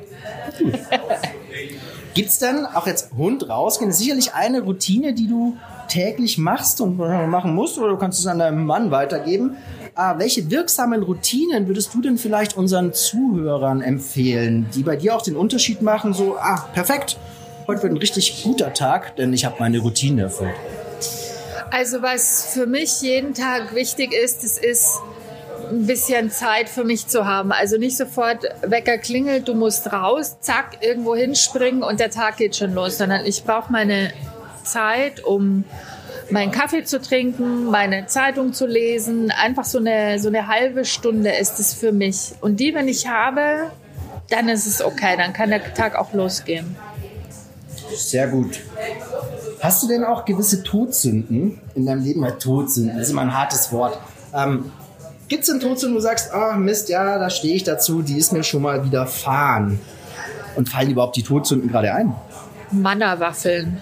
Gibt's 2.15 2.39
dann 2.39 2.65
auch 2.67 2.87
jetzt 2.87 3.13
Hund 3.15 3.49
rausgehen? 3.49 3.91
Das 3.91 3.99
ist 3.99 4.03
sicherlich 4.05 4.33
eine 4.33 4.63
Routine, 4.63 5.13
die 5.13 5.29
du 5.29 5.57
täglich 5.89 6.39
machst 6.39 6.81
und 6.81 6.97
machen 6.97 7.55
musst, 7.55 7.79
oder 7.79 7.91
du 7.91 7.97
kannst 7.97 8.19
es 8.19 8.27
an 8.27 8.39
deinem 8.39 8.65
Mann 8.65 8.91
weitergeben. 8.91 9.57
Aber 9.95 10.21
welche 10.21 10.51
wirksamen 10.51 11.03
Routinen 11.03 11.69
würdest 11.69 11.95
du 11.95 12.03
denn 12.03 12.19
vielleicht 12.19 12.57
unseren 12.57 12.93
Zuhörern 12.93 13.81
empfehlen, 13.81 14.67
die 14.75 14.83
bei 14.83 14.97
dir 14.97 15.17
auch 15.17 15.23
den 15.23 15.37
Unterschied 15.37 15.81
machen? 15.81 16.13
So, 16.13 16.37
ah, 16.39 16.69
perfekt, 16.75 17.19
heute 17.67 17.83
wird 17.83 17.93
ein 17.95 17.99
richtig 17.99 18.43
guter 18.43 18.75
Tag, 18.75 19.17
denn 19.17 19.33
ich 19.33 19.45
habe 19.45 19.57
meine 19.59 19.79
Routine 19.79 20.23
erfüllt. 20.23 20.55
Also 21.71 22.03
was 22.03 22.53
für 22.53 22.67
mich 22.67 23.03
jeden 23.03 23.35
Tag 23.35 23.75
wichtig 23.75 24.13
ist, 24.13 24.45
es 24.45 24.59
ist 24.59 24.99
ein 25.71 25.87
bisschen 25.87 26.31
Zeit 26.31 26.69
für 26.69 26.85
mich 26.85 27.09
zu 27.09 27.27
haben. 27.27 27.51
Also 27.51 27.77
nicht 27.77 27.97
sofort 27.97 28.45
Wecker 28.63 28.99
klingelt, 28.99 29.49
du 29.49 29.55
musst 29.55 29.93
raus, 29.93 30.37
zack, 30.41 30.79
irgendwo 30.81 31.17
hinspringen 31.17 31.83
und 31.83 32.01
der 32.01 32.11
Tag 32.11 32.37
geht 32.37 32.55
schon 32.55 32.73
los, 32.75 32.99
sondern 32.99 33.25
ich 33.25 33.45
brauche 33.45 33.73
meine 33.73 34.13
Zeit, 34.67 35.25
um 35.25 35.65
meinen 36.31 36.51
Kaffee 36.51 36.85
zu 36.85 37.01
trinken, 37.01 37.67
meine 37.67 38.07
Zeitung 38.07 38.53
zu 38.53 38.67
lesen. 38.67 39.31
Einfach 39.31 39.65
so 39.65 39.79
eine, 39.79 40.19
so 40.19 40.29
eine 40.29 40.49
halbe 40.49 40.85
Stunde 40.85 41.31
ist 41.31 41.59
es 41.61 41.73
für 41.75 41.93
mich. 41.93 42.33
Und 42.41 42.61
die, 42.61 42.75
wenn 42.75 42.89
ich 42.89 43.09
habe, 43.09 43.71
dann 44.29 44.49
ist 44.49 44.67
es 44.67 44.83
okay, 44.83 45.17
dann 45.17 45.33
kann 45.33 45.51
der 45.51 45.75
Tag 45.75 45.95
auch 45.97 46.13
losgehen. 46.13 46.77
Sehr 47.95 48.29
gut. 48.29 48.61
Hast 49.61 49.83
du 49.83 49.89
denn 49.89 50.05
auch 50.05 50.25
gewisse 50.25 50.63
Todsünden 50.63 51.61
in 51.75 51.87
deinem 51.87 52.03
Leben? 52.03 52.25
Ja, 52.25 52.33
Todsünden, 52.33 52.97
das 52.97 53.07
ist 53.07 53.13
immer 53.13 53.23
ein 53.23 53.37
hartes 53.37 53.73
Wort. 53.73 53.99
Ähm, 54.35 54.73
Gibt 55.29 55.43
es 55.43 55.49
denn 55.49 55.61
Todsünden, 55.61 55.95
wo 55.95 55.99
du 55.99 56.03
sagst, 56.03 56.33
ah 56.33 56.57
Mist, 56.57 56.89
ja, 56.89 57.19
da 57.19 57.31
stehe 57.31 57.55
ich 57.55 57.65
dazu, 57.65 58.03
die 58.03 58.17
ist 58.17 58.33
mir 58.33 58.43
schon 58.43 58.63
mal 58.63 58.85
widerfahren? 58.85 59.81
Und 60.57 60.69
fallen 60.69 60.91
überhaupt 60.91 61.17
die 61.17 61.23
Todsünden 61.23 61.71
gerade 61.71 61.93
ein? 61.93 62.15
Mannerwaffeln. 62.73 63.81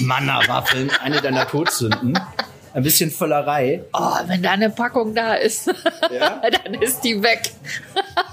Mannerwaffeln, 0.00 0.90
eine 1.02 1.20
deiner 1.20 1.46
Todsünden. 1.46 2.18
Ein 2.74 2.82
bisschen 2.82 3.10
Völlerei. 3.10 3.82
Oh, 3.92 4.12
wenn 4.26 4.42
da 4.42 4.50
eine 4.52 4.70
Packung 4.70 5.14
da 5.14 5.34
ist, 5.34 5.66
Ja? 6.10 6.40
dann 6.50 6.74
ist 6.74 7.00
die 7.02 7.22
weg. 7.22 7.50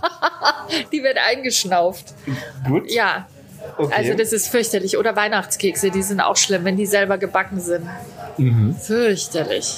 die 0.92 1.02
wird 1.02 1.18
eingeschnauft. 1.18 2.14
Gut. 2.68 2.92
Ja. 2.92 3.28
Okay. 3.78 3.94
Also 3.98 4.14
das 4.14 4.32
ist 4.34 4.50
fürchterlich. 4.50 4.98
Oder 4.98 5.16
Weihnachtskekse, 5.16 5.90
die 5.90 6.04
sind 6.04 6.20
auch 6.22 6.38
schlimm, 6.38 6.66
wenn 6.66 6.78
die 6.78 6.86
selber 6.86 7.18
gebacken 7.18 7.60
sind. 7.60 7.86
Mhm. 8.38 8.76
Fürchterlich. 8.76 9.78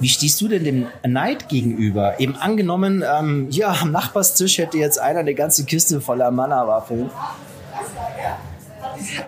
Wie 0.00 0.08
stehst 0.08 0.40
du 0.40 0.48
denn 0.48 0.64
dem 0.64 0.86
Neid 1.06 1.48
gegenüber? 1.48 2.18
Eben 2.20 2.36
angenommen, 2.36 3.04
ähm, 3.06 3.48
ja, 3.50 3.76
am 3.80 3.92
Nachbarstisch 3.92 4.58
hätte 4.58 4.78
jetzt 4.78 4.98
einer 4.98 5.20
eine 5.20 5.34
ganze 5.34 5.64
Kiste 5.64 6.00
voller 6.00 6.30
Mannerwaffeln. 6.30 7.10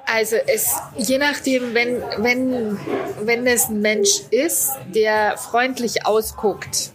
Also 0.06 0.36
es, 0.46 0.74
je 0.96 1.18
nachdem, 1.18 1.74
wenn, 1.74 2.02
wenn, 2.18 2.78
wenn 3.22 3.46
es 3.46 3.68
ein 3.68 3.80
Mensch 3.80 4.20
ist, 4.30 4.72
der 4.94 5.36
freundlich 5.36 6.06
ausguckt, 6.06 6.90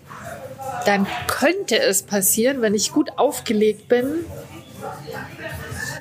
dann 0.86 1.08
könnte 1.28 1.80
es 1.80 2.04
passieren, 2.04 2.62
wenn 2.62 2.74
ich 2.76 2.92
gut 2.92 3.18
aufgelegt 3.18 3.88
bin, 3.88 4.26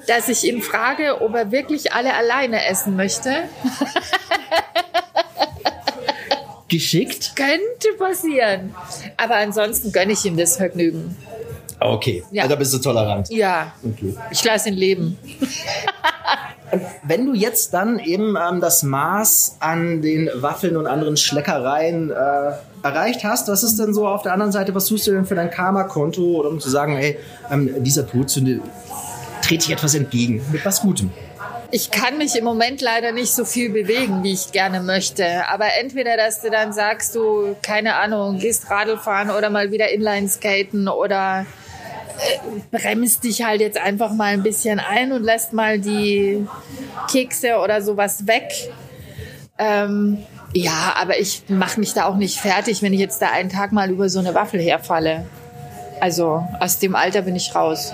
dass 0.06 0.28
ich 0.28 0.44
ihn 0.44 0.62
frage, 0.62 1.20
ob 1.22 1.34
er 1.34 1.50
wirklich 1.52 1.92
alle 1.92 2.14
alleine 2.14 2.64
essen 2.66 2.96
möchte. 2.96 3.30
Geschickt? 6.68 7.34
Könnte 7.34 7.98
passieren. 7.98 8.74
Aber 9.16 9.36
ansonsten 9.36 9.90
gönne 9.92 10.12
ich 10.12 10.24
ihm 10.24 10.36
das 10.36 10.56
Vergnügen. 10.56 11.16
Okay, 11.80 12.22
Ja. 12.30 12.46
da 12.46 12.54
bist 12.56 12.72
du 12.74 12.78
tolerant. 12.78 13.28
Ja, 13.30 13.72
Okay. 13.82 14.14
ich 14.30 14.44
lasse 14.44 14.68
ihn 14.68 14.76
leben. 14.76 15.18
Wenn 17.02 17.26
du 17.26 17.34
jetzt 17.34 17.74
dann 17.74 17.98
eben 17.98 18.36
ähm, 18.36 18.60
das 18.60 18.82
Maß 18.82 19.56
an 19.60 20.02
den 20.02 20.30
Waffeln 20.34 20.76
und 20.76 20.86
anderen 20.86 21.16
Schleckereien 21.16 22.10
äh, 22.10 22.14
erreicht 22.82 23.24
hast, 23.24 23.48
was 23.48 23.62
ist 23.62 23.78
denn 23.78 23.94
so 23.94 24.06
auf 24.06 24.22
der 24.22 24.32
anderen 24.32 24.52
Seite, 24.52 24.74
was 24.74 24.86
tust 24.86 25.06
du 25.06 25.12
denn 25.12 25.26
für 25.26 25.34
dein 25.34 25.50
Karma-Konto 25.50 26.40
um 26.40 26.60
zu 26.60 26.70
sagen, 26.70 26.96
hey, 26.96 27.18
ähm, 27.50 27.82
dieser 27.82 28.06
Todsünde 28.06 28.60
trete 29.42 29.66
ich 29.66 29.72
etwas 29.72 29.94
entgegen, 29.94 30.42
mit 30.52 30.64
was 30.64 30.80
Gutem? 30.80 31.10
Ich 31.72 31.92
kann 31.92 32.18
mich 32.18 32.36
im 32.36 32.44
Moment 32.44 32.80
leider 32.80 33.12
nicht 33.12 33.32
so 33.32 33.44
viel 33.44 33.70
bewegen, 33.70 34.24
wie 34.24 34.32
ich 34.32 34.50
gerne 34.50 34.80
möchte. 34.80 35.46
Aber 35.48 35.66
entweder, 35.80 36.16
dass 36.16 36.42
du 36.42 36.50
dann 36.50 36.72
sagst, 36.72 37.14
du, 37.14 37.54
keine 37.62 37.94
Ahnung, 37.94 38.38
gehst 38.38 38.68
Radl 38.68 38.98
fahren 38.98 39.30
oder 39.30 39.50
mal 39.50 39.70
wieder 39.70 39.88
Inline-Skaten 39.90 40.88
oder 40.88 41.46
bremst 42.70 43.24
dich 43.24 43.42
halt 43.42 43.60
jetzt 43.60 43.78
einfach 43.78 44.12
mal 44.12 44.32
ein 44.32 44.42
bisschen 44.42 44.80
ein 44.80 45.12
und 45.12 45.22
lässt 45.22 45.52
mal 45.52 45.78
die 45.78 46.46
Kekse 47.10 47.58
oder 47.58 47.82
sowas 47.82 48.26
weg. 48.26 48.52
Ähm, 49.58 50.18
ja, 50.52 50.94
aber 50.96 51.18
ich 51.18 51.44
mache 51.48 51.78
mich 51.78 51.92
da 51.94 52.06
auch 52.06 52.16
nicht 52.16 52.38
fertig, 52.38 52.82
wenn 52.82 52.92
ich 52.92 53.00
jetzt 53.00 53.22
da 53.22 53.30
einen 53.30 53.50
Tag 53.50 53.72
mal 53.72 53.90
über 53.90 54.08
so 54.08 54.18
eine 54.18 54.34
Waffel 54.34 54.60
herfalle. 54.60 55.26
Also 56.00 56.46
aus 56.58 56.78
dem 56.78 56.96
Alter 56.96 57.22
bin 57.22 57.36
ich 57.36 57.54
raus. 57.54 57.92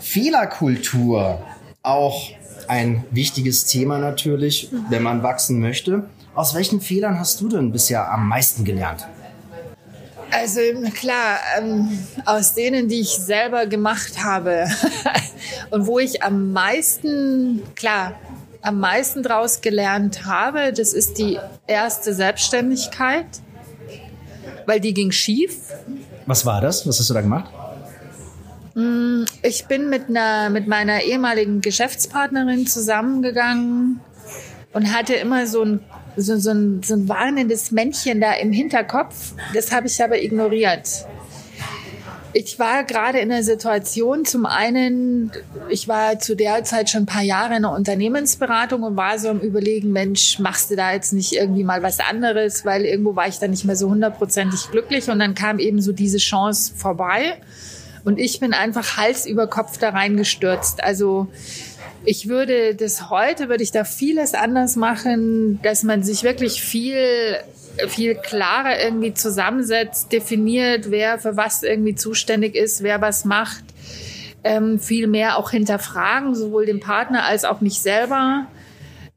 Fehlerkultur, 0.00 1.40
auch 1.82 2.30
ein 2.66 3.04
wichtiges 3.10 3.66
Thema 3.66 3.98
natürlich, 3.98 4.70
wenn 4.88 5.02
man 5.02 5.22
wachsen 5.22 5.60
möchte. 5.60 6.04
Aus 6.34 6.54
welchen 6.54 6.80
Fehlern 6.80 7.18
hast 7.18 7.40
du 7.40 7.48
denn 7.48 7.72
bisher 7.72 8.10
am 8.10 8.28
meisten 8.28 8.64
gelernt? 8.64 9.06
Also 10.30 10.60
klar, 10.94 11.38
ähm, 11.58 11.98
aus 12.24 12.54
denen, 12.54 12.88
die 12.88 13.00
ich 13.00 13.10
selber 13.10 13.66
gemacht 13.66 14.22
habe 14.22 14.66
und 15.70 15.86
wo 15.86 15.98
ich 15.98 16.22
am 16.22 16.52
meisten, 16.52 17.62
klar, 17.74 18.14
am 18.62 18.80
meisten 18.80 19.22
draus 19.22 19.60
gelernt 19.60 20.26
habe, 20.26 20.72
das 20.72 20.92
ist 20.92 21.18
die 21.18 21.38
erste 21.66 22.14
Selbstständigkeit, 22.14 23.26
weil 24.66 24.80
die 24.80 24.92
ging 24.92 25.12
schief. 25.12 25.56
Was 26.26 26.44
war 26.44 26.60
das? 26.60 26.86
Was 26.86 26.98
hast 26.98 27.08
du 27.08 27.14
da 27.14 27.22
gemacht? 27.22 27.50
Ich 29.42 29.66
bin 29.66 29.88
mit, 29.88 30.08
einer, 30.08 30.50
mit 30.50 30.68
meiner 30.68 31.02
ehemaligen 31.02 31.60
Geschäftspartnerin 31.62 32.66
zusammengegangen 32.66 34.00
und 34.72 34.94
hatte 34.94 35.14
immer 35.14 35.48
so 35.48 35.64
ein, 35.64 35.80
so, 36.18 36.36
so, 36.36 36.50
ein, 36.50 36.82
so 36.82 36.94
ein 36.94 37.08
warnendes 37.08 37.70
Männchen 37.70 38.20
da 38.20 38.32
im 38.34 38.52
Hinterkopf. 38.52 39.32
Das 39.54 39.72
habe 39.72 39.86
ich 39.86 40.02
aber 40.02 40.20
ignoriert. 40.20 41.06
Ich 42.34 42.58
war 42.58 42.84
gerade 42.84 43.18
in 43.18 43.30
der 43.30 43.42
Situation, 43.42 44.24
zum 44.24 44.44
einen, 44.44 45.32
ich 45.70 45.88
war 45.88 46.18
zu 46.18 46.36
der 46.36 46.62
Zeit 46.62 46.90
schon 46.90 47.02
ein 47.04 47.06
paar 47.06 47.22
Jahre 47.22 47.56
in 47.56 47.62
der 47.62 47.72
Unternehmensberatung 47.72 48.82
und 48.82 48.96
war 48.96 49.18
so 49.18 49.28
am 49.28 49.40
Überlegen, 49.40 49.92
Mensch, 49.92 50.38
machst 50.38 50.70
du 50.70 50.76
da 50.76 50.92
jetzt 50.92 51.12
nicht 51.12 51.32
irgendwie 51.32 51.64
mal 51.64 51.82
was 51.82 52.00
anderes, 52.00 52.64
weil 52.66 52.84
irgendwo 52.84 53.16
war 53.16 53.28
ich 53.28 53.38
da 53.38 53.48
nicht 53.48 53.64
mehr 53.64 53.76
so 53.76 53.88
hundertprozentig 53.88 54.70
glücklich 54.70 55.08
und 55.08 55.18
dann 55.20 55.34
kam 55.34 55.58
eben 55.58 55.80
so 55.80 55.92
diese 55.92 56.18
Chance 56.18 56.72
vorbei. 56.76 57.40
Und 58.04 58.18
ich 58.18 58.40
bin 58.40 58.52
einfach 58.52 58.96
Hals 58.96 59.26
über 59.26 59.46
Kopf 59.46 59.78
da 59.78 59.90
reingestürzt. 59.90 60.82
Also 60.82 61.28
ich 62.08 62.26
würde 62.26 62.74
das 62.74 63.10
heute, 63.10 63.50
würde 63.50 63.62
ich 63.62 63.70
da 63.70 63.84
vieles 63.84 64.32
anders 64.32 64.76
machen, 64.76 65.60
dass 65.62 65.82
man 65.82 66.02
sich 66.02 66.22
wirklich 66.22 66.62
viel, 66.62 67.36
viel 67.86 68.14
klarer 68.14 68.82
irgendwie 68.82 69.12
zusammensetzt, 69.12 70.10
definiert, 70.10 70.90
wer 70.90 71.18
für 71.18 71.36
was 71.36 71.62
irgendwie 71.62 71.94
zuständig 71.94 72.54
ist, 72.54 72.82
wer 72.82 73.02
was 73.02 73.26
macht. 73.26 73.62
Ähm, 74.42 74.78
viel 74.78 75.06
mehr 75.06 75.36
auch 75.36 75.50
hinterfragen, 75.50 76.34
sowohl 76.34 76.64
den 76.64 76.80
Partner 76.80 77.26
als 77.26 77.44
auch 77.44 77.60
mich 77.60 77.80
selber. 77.82 78.46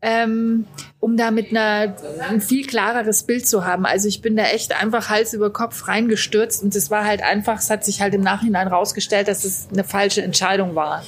ähm, 0.02 0.66
um 1.00 1.16
damit 1.16 1.52
eine, 1.52 1.96
ein 2.28 2.42
viel 2.42 2.66
klareres 2.66 3.24
Bild 3.24 3.48
zu 3.48 3.66
haben. 3.66 3.86
Also 3.86 4.08
ich 4.08 4.22
bin 4.22 4.36
da 4.36 4.44
echt 4.44 4.80
einfach 4.80 5.10
Hals 5.10 5.34
über 5.34 5.52
Kopf 5.52 5.88
reingestürzt 5.88 6.64
und 6.64 6.76
es 6.76 6.90
war 6.90 7.06
halt 7.06 7.24
einfach, 7.24 7.60
es 7.60 7.70
hat 7.70 7.86
sich 7.86 8.02
halt 8.02 8.14
im 8.16 8.22
Nachhinein 8.22 8.68
rausgestellt, 8.68 9.28
dass 9.28 9.44
es 9.44 9.68
eine 9.72 9.84
falsche 9.84 10.24
Entscheidung 10.24 10.76
war. 10.76 11.04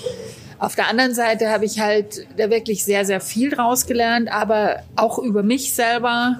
Auf 0.63 0.75
der 0.75 0.87
anderen 0.87 1.13
Seite 1.13 1.49
habe 1.49 1.65
ich 1.65 1.81
halt 1.81 2.25
da 2.37 2.49
wirklich 2.49 2.85
sehr, 2.85 3.03
sehr 3.03 3.19
viel 3.19 3.53
rausgelernt, 3.53 4.31
aber 4.31 4.77
auch 4.95 5.19
über 5.19 5.43
mich 5.43 5.73
selber. 5.73 6.39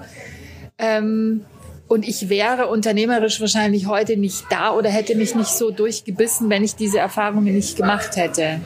Ähm, 0.78 1.44
und 1.90 2.08
ich 2.08 2.30
wäre 2.30 2.68
unternehmerisch 2.68 3.42
wahrscheinlich 3.42 3.86
heute 3.88 4.16
nicht 4.16 4.46
da 4.50 4.72
oder 4.72 4.90
hätte 4.90 5.16
mich 5.16 5.36
nicht 5.36 5.50
so 5.50 5.72
durchgebissen, 5.72 6.50
wenn 6.50 6.64
ich 6.64 6.78
diese 6.78 7.00
Erfahrungen 7.00 7.54
nicht 7.54 7.76
gemacht 7.76 8.16
hätte. 8.16 8.62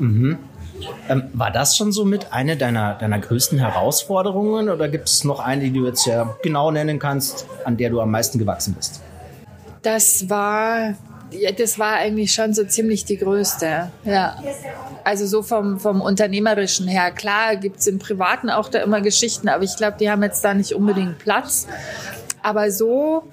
Mhm. 0.00 0.38
Ähm, 1.08 1.22
war 1.34 1.52
das 1.52 1.76
schon 1.76 1.92
so 1.92 2.04
mit 2.04 2.32
eine 2.32 2.56
deiner, 2.56 2.94
deiner 2.94 3.20
größten 3.20 3.60
Herausforderungen 3.60 4.68
oder 4.68 4.88
gibt 4.88 5.08
es 5.08 5.22
noch 5.22 5.38
eine, 5.38 5.62
die 5.62 5.72
du 5.72 5.86
jetzt 5.86 6.04
ja 6.04 6.36
genau 6.42 6.72
nennen 6.72 6.98
kannst, 6.98 7.46
an 7.62 7.76
der 7.76 7.90
du 7.90 8.00
am 8.00 8.10
meisten 8.10 8.40
gewachsen 8.40 8.74
bist? 8.74 9.00
Das 9.82 10.28
war 10.28 10.94
ja, 11.30 11.52
das 11.52 11.78
war 11.78 11.94
eigentlich 11.94 12.32
schon 12.32 12.54
so 12.54 12.64
ziemlich 12.64 13.04
die 13.04 13.16
größte. 13.16 13.90
Ja. 14.04 14.42
Also 15.04 15.26
so 15.26 15.42
vom, 15.42 15.78
vom 15.80 16.00
Unternehmerischen 16.00 16.88
her. 16.88 17.10
Klar 17.10 17.56
gibt 17.56 17.80
es 17.80 17.86
im 17.86 17.98
Privaten 17.98 18.50
auch 18.50 18.68
da 18.68 18.80
immer 18.80 19.00
Geschichten, 19.00 19.48
aber 19.48 19.64
ich 19.64 19.76
glaube, 19.76 19.96
die 19.98 20.10
haben 20.10 20.22
jetzt 20.22 20.44
da 20.44 20.54
nicht 20.54 20.74
unbedingt 20.74 21.18
Platz. 21.18 21.66
Aber 22.42 22.70
so, 22.70 23.24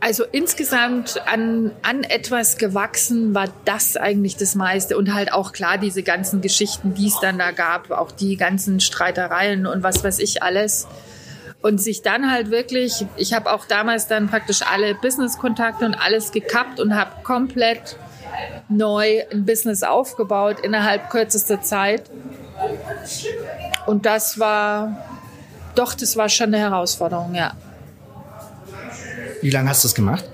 also 0.00 0.24
insgesamt 0.30 1.20
an, 1.26 1.70
an 1.82 2.04
etwas 2.04 2.56
gewachsen 2.56 3.34
war 3.34 3.48
das 3.64 3.96
eigentlich 3.96 4.36
das 4.36 4.54
meiste. 4.54 4.96
Und 4.96 5.14
halt 5.14 5.32
auch 5.32 5.52
klar 5.52 5.78
diese 5.78 6.02
ganzen 6.02 6.40
Geschichten, 6.40 6.94
die 6.94 7.08
es 7.08 7.18
dann 7.20 7.38
da 7.38 7.50
gab, 7.50 7.90
auch 7.90 8.12
die 8.12 8.36
ganzen 8.36 8.80
Streitereien 8.80 9.66
und 9.66 9.82
was 9.82 10.04
weiß 10.04 10.18
ich 10.18 10.42
alles 10.42 10.86
und 11.64 11.80
sich 11.80 12.02
dann 12.02 12.30
halt 12.30 12.50
wirklich, 12.50 13.06
ich 13.16 13.32
habe 13.32 13.50
auch 13.50 13.64
damals 13.64 14.06
dann 14.06 14.28
praktisch 14.28 14.60
alle 14.70 14.94
Business-Kontakte 14.94 15.86
und 15.86 15.94
alles 15.94 16.30
gekappt 16.30 16.78
und 16.78 16.94
habe 16.94 17.22
komplett 17.22 17.96
neu 18.68 19.22
ein 19.32 19.46
Business 19.46 19.82
aufgebaut 19.82 20.58
innerhalb 20.62 21.08
kürzester 21.08 21.62
Zeit. 21.62 22.10
Und 23.86 24.04
das 24.04 24.38
war, 24.38 25.06
doch, 25.74 25.94
das 25.94 26.18
war 26.18 26.28
schon 26.28 26.48
eine 26.48 26.58
Herausforderung, 26.58 27.34
ja. 27.34 27.54
Wie 29.40 29.48
lange 29.48 29.70
hast 29.70 29.84
du 29.84 29.88
das 29.88 29.94
gemacht? 29.94 30.24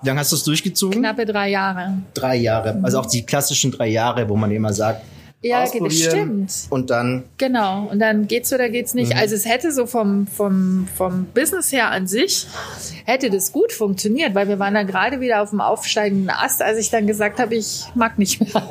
Wie 0.00 0.08
lange 0.08 0.20
hast 0.20 0.32
du 0.32 0.36
es 0.36 0.44
durchgezogen? 0.44 0.98
Knappe 0.98 1.26
drei 1.26 1.50
Jahre. 1.50 1.98
Drei 2.14 2.36
Jahre. 2.36 2.80
Also 2.82 3.00
auch 3.00 3.06
die 3.06 3.26
klassischen 3.26 3.70
drei 3.70 3.88
Jahre, 3.88 4.26
wo 4.30 4.36
man 4.36 4.50
immer 4.50 4.72
sagt, 4.72 5.02
ja, 5.44 5.66
das 5.66 5.98
stimmt. 5.98 6.52
Und 6.70 6.90
dann. 6.90 7.24
Genau. 7.36 7.86
Und 7.90 7.98
dann 7.98 8.26
geht's 8.26 8.52
oder 8.52 8.70
geht's 8.70 8.94
nicht. 8.94 9.12
Mhm. 9.12 9.18
Also 9.18 9.34
es 9.34 9.44
hätte 9.44 9.72
so 9.72 9.86
vom, 9.86 10.26
vom, 10.26 10.88
vom 10.96 11.26
Business 11.26 11.70
her 11.70 11.90
an 11.90 12.06
sich, 12.06 12.46
hätte 13.04 13.28
das 13.28 13.52
gut 13.52 13.72
funktioniert, 13.72 14.34
weil 14.34 14.48
wir 14.48 14.58
waren 14.58 14.72
da 14.72 14.84
gerade 14.84 15.20
wieder 15.20 15.42
auf 15.42 15.50
dem 15.50 15.60
aufsteigenden 15.60 16.30
Ast, 16.30 16.62
als 16.62 16.78
ich 16.78 16.90
dann 16.90 17.06
gesagt 17.06 17.40
habe, 17.40 17.54
ich 17.56 17.84
mag 17.94 18.18
nicht 18.18 18.40
mehr. 18.40 18.70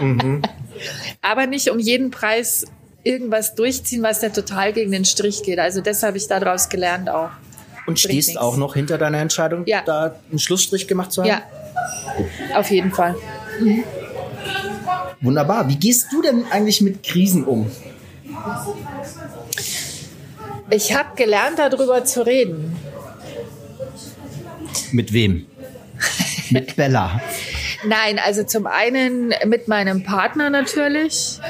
mhm. 0.00 0.42
Aber 1.22 1.46
nicht 1.46 1.70
um 1.70 1.80
jeden 1.80 2.12
Preis 2.12 2.66
irgendwas 3.02 3.56
durchziehen, 3.56 4.02
was 4.02 4.20
da 4.20 4.28
total 4.28 4.72
gegen 4.72 4.92
den 4.92 5.04
Strich 5.04 5.42
geht. 5.42 5.58
Also 5.58 5.80
das 5.80 6.04
habe 6.04 6.16
ich 6.16 6.28
daraus 6.28 6.68
gelernt 6.68 7.08
auch. 7.08 7.30
Und 7.86 7.98
stehst 7.98 8.38
auch 8.38 8.56
noch 8.56 8.74
hinter 8.74 8.98
deiner 8.98 9.18
Entscheidung, 9.18 9.64
ja. 9.66 9.82
da 9.84 10.14
einen 10.30 10.38
Schlussstrich 10.38 10.86
gemacht 10.86 11.12
zu 11.12 11.22
haben? 11.22 11.28
Ja, 11.28 11.42
auf 12.58 12.70
jeden 12.70 12.92
Fall. 12.92 13.16
Mhm. 13.60 13.84
Wunderbar. 15.20 15.68
Wie 15.68 15.76
gehst 15.76 16.12
du 16.12 16.22
denn 16.22 16.44
eigentlich 16.50 16.80
mit 16.80 17.02
Krisen 17.02 17.44
um? 17.44 17.70
Ich 20.70 20.94
habe 20.94 21.16
gelernt, 21.16 21.58
darüber 21.58 22.04
zu 22.04 22.26
reden. 22.26 22.76
Mit 24.92 25.12
wem? 25.12 25.46
mit 26.50 26.76
Bella. 26.76 27.20
Nein, 27.84 28.18
also 28.24 28.42
zum 28.44 28.66
einen 28.66 29.32
mit 29.46 29.68
meinem 29.68 30.02
Partner 30.02 30.50
natürlich. 30.50 31.40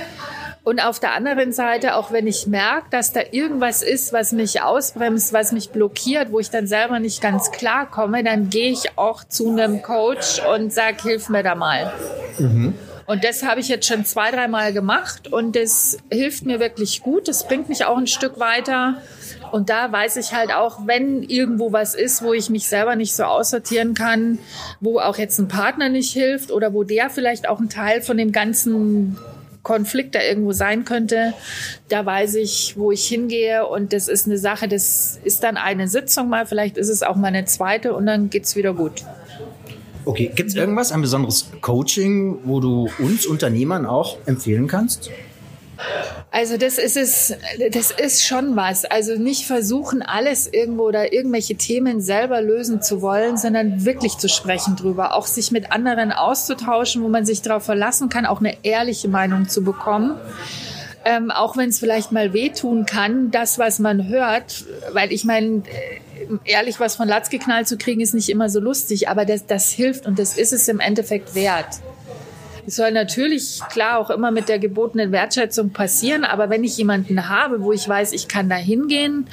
Und 0.65 0.81
auf 0.81 0.99
der 0.99 1.13
anderen 1.13 1.53
Seite, 1.53 1.95
auch 1.95 2.11
wenn 2.11 2.27
ich 2.27 2.49
merke, 2.49 2.89
dass 2.91 3.13
da 3.13 3.21
irgendwas 3.31 3.83
ist, 3.83 4.13
was 4.13 4.33
mich 4.33 4.63
ausbremst, 4.63 5.33
was 5.33 5.53
mich 5.53 5.71
blockiert, 5.71 6.33
wo 6.33 6.41
ich 6.41 6.51
dann 6.51 6.67
selber 6.67 6.99
nicht 6.99 7.21
ganz 7.21 7.53
klar 7.53 7.89
komme, 7.89 8.25
dann 8.25 8.51
gehe 8.51 8.73
ich 8.73 8.99
auch 8.99 9.23
zu 9.23 9.51
einem 9.51 9.81
Coach 9.83 10.43
und 10.53 10.73
sage, 10.73 11.03
hilf 11.03 11.29
mir 11.29 11.45
da 11.45 11.55
mal. 11.55 11.93
Mhm. 12.39 12.75
Und 13.07 13.23
das 13.23 13.45
habe 13.45 13.61
ich 13.61 13.69
jetzt 13.69 13.87
schon 13.87 14.05
zwei, 14.05 14.31
dreimal 14.31 14.73
gemacht 14.73 15.33
und 15.33 15.55
das 15.55 15.99
hilft 16.11 16.45
mir 16.45 16.59
wirklich 16.59 17.03
gut. 17.03 17.29
Das 17.29 17.47
bringt 17.47 17.69
mich 17.69 17.85
auch 17.85 17.97
ein 17.97 18.09
Stück 18.09 18.41
weiter. 18.41 19.01
Und 19.53 19.71
da 19.71 19.93
weiß 19.93 20.17
ich 20.17 20.33
halt 20.33 20.53
auch, 20.53 20.87
wenn 20.87 21.23
irgendwo 21.23 21.73
was 21.73 21.95
ist, 21.95 22.23
wo 22.23 22.33
ich 22.33 22.51
mich 22.51 22.67
selber 22.67 22.97
nicht 22.97 23.15
so 23.15 23.23
aussortieren 23.25 23.95
kann, 23.95 24.39
wo 24.81 24.99
auch 24.99 25.19
jetzt 25.19 25.39
ein 25.39 25.47
Partner 25.47 25.89
nicht 25.89 26.13
hilft 26.13 26.51
oder 26.51 26.75
wo 26.75 26.83
der 26.83 27.09
vielleicht 27.11 27.49
auch 27.49 27.61
ein 27.61 27.69
Teil 27.69 28.03
von 28.03 28.17
dem 28.17 28.33
ganzen 28.33 29.17
Konflikt 29.63 30.15
da 30.15 30.23
irgendwo 30.23 30.53
sein 30.53 30.85
könnte, 30.85 31.35
da 31.89 32.07
weiß 32.07 32.37
ich, 32.37 32.77
wo 32.77 32.93
ich 32.93 33.05
hingehe 33.05 33.67
und 33.67 33.93
das 33.93 34.07
ist 34.07 34.27
eine 34.27 34.39
Sache, 34.39 34.69
das 34.69 35.19
ist 35.25 35.43
dann 35.43 35.57
eine 35.57 35.89
Sitzung 35.89 36.29
mal, 36.29 36.47
vielleicht 36.47 36.77
ist 36.77 36.89
es 36.89 37.03
auch 37.03 37.17
mal 37.17 37.29
eine 37.29 37.47
zweite 37.47 37.93
und 37.93 38.07
dann 38.07 38.31
geht's 38.31 38.55
wieder 38.55 38.75
gut. 38.75 39.03
Okay, 40.07 40.31
gibt 40.33 40.51
es 40.51 40.55
irgendwas, 40.55 40.93
ein 40.93 41.01
besonderes 41.01 41.51
Coaching, 41.61 42.39
wo 42.45 42.61
du 42.61 42.89
uns 43.01 43.27
Unternehmern 43.27 43.87
auch 43.87 44.19
empfehlen 44.25 44.69
kannst? 44.69 45.11
Also 46.31 46.57
das 46.57 46.79
ist 46.79 46.97
es, 46.97 47.35
das 47.73 47.91
ist 47.91 48.25
schon 48.25 48.55
was. 48.55 48.85
Also 48.85 49.17
nicht 49.17 49.47
versuchen, 49.47 50.03
alles 50.03 50.47
irgendwo 50.47 50.85
oder 50.85 51.13
irgendwelche 51.13 51.57
Themen 51.57 52.01
selber 52.01 52.41
lösen 52.41 52.83
zu 52.83 53.03
wollen, 53.03 53.37
sondern 53.37 53.85
wirklich 53.85 54.17
zu 54.17 54.29
sprechen 54.29 54.77
drüber. 54.77 55.15
Auch 55.15 55.27
sich 55.27 55.51
mit 55.51 55.73
anderen 55.73 56.13
auszutauschen, 56.13 57.03
wo 57.03 57.09
man 57.09 57.27
sich 57.27 57.43
darauf 57.43 57.65
verlassen 57.65 58.09
kann, 58.09 58.27
auch 58.27 58.39
eine 58.39 58.57
ehrliche 58.63 59.09
Meinung 59.09 59.49
zu 59.49 59.65
bekommen. 59.65 60.15
Ähm, 61.05 61.33
auch 61.33 61.57
wenn 61.57 61.71
es 61.71 61.81
vielleicht 61.81 62.13
mal 62.13 62.33
wehtun 62.33 62.87
kann, 62.87 63.33
das, 63.33 63.59
was 63.59 63.81
man 63.81 64.09
hört, 64.09 64.67
weil 64.93 65.13
ich 65.13 65.25
meine, 65.25 65.63
ehrlich 66.45 66.81
was 66.81 66.97
von 66.97 67.09
Latz 67.09 67.31
geknallt 67.31 67.69
zu 67.69 67.77
kriegen, 67.77 68.01
ist 68.01 68.15
nicht 68.15 68.29
immer 68.29 68.49
so 68.49 68.61
lustig, 68.61 69.09
aber 69.09 69.25
das, 69.25 69.47
das 69.47 69.71
hilft 69.71 70.07
und 70.07 70.19
das 70.19 70.37
ist 70.37 70.53
es 70.53 70.69
im 70.69 70.81
Endeffekt 70.81 71.35
wert. 71.35 71.81
Es 72.67 72.77
soll 72.77 72.91
natürlich 72.91 73.61
klar 73.71 73.99
auch 73.99 74.11
immer 74.11 74.33
mit 74.33 74.49
der 74.49 74.59
gebotenen 74.59 75.13
Wertschätzung 75.13 75.71
passieren, 75.71 76.25
aber 76.25 76.51
wenn 76.51 76.65
ich 76.65 76.77
jemanden 76.77 77.29
habe, 77.29 77.63
wo 77.63 77.73
ich 77.73 77.89
weiß, 77.89 78.13
ich 78.13 78.27
kann 78.27 78.49
da 78.49 78.57
hingehen, 78.57 79.29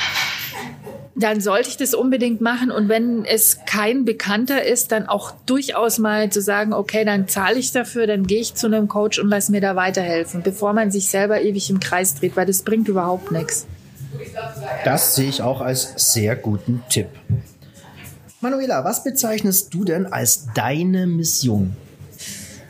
dann 1.15 1.41
sollte 1.41 1.69
ich 1.69 1.77
das 1.77 1.93
unbedingt 1.93 2.41
machen. 2.41 2.71
Und 2.71 2.89
wenn 2.89 3.25
es 3.25 3.59
kein 3.65 4.05
Bekannter 4.05 4.63
ist, 4.63 4.91
dann 4.91 5.07
auch 5.07 5.31
durchaus 5.45 5.99
mal 5.99 6.29
zu 6.31 6.41
sagen, 6.41 6.73
okay, 6.73 7.05
dann 7.05 7.27
zahle 7.27 7.59
ich 7.59 7.71
dafür, 7.71 8.07
dann 8.07 8.25
gehe 8.25 8.41
ich 8.41 8.55
zu 8.55 8.67
einem 8.67 8.87
Coach 8.87 9.19
und 9.19 9.29
lass 9.29 9.49
mir 9.49 9.61
da 9.61 9.75
weiterhelfen, 9.75 10.41
bevor 10.43 10.73
man 10.73 10.91
sich 10.91 11.09
selber 11.09 11.41
ewig 11.41 11.69
im 11.69 11.79
Kreis 11.79 12.15
dreht, 12.15 12.35
weil 12.35 12.45
das 12.45 12.63
bringt 12.63 12.87
überhaupt 12.87 13.31
nichts. 13.31 13.67
Das 14.85 15.15
sehe 15.15 15.29
ich 15.29 15.41
auch 15.41 15.61
als 15.61 15.93
sehr 16.13 16.35
guten 16.35 16.83
Tipp. 16.89 17.07
Manuela, 18.41 18.83
was 18.83 19.03
bezeichnest 19.03 19.73
du 19.73 19.85
denn 19.85 20.05
als 20.05 20.47
deine 20.53 21.07
Mission? 21.07 21.75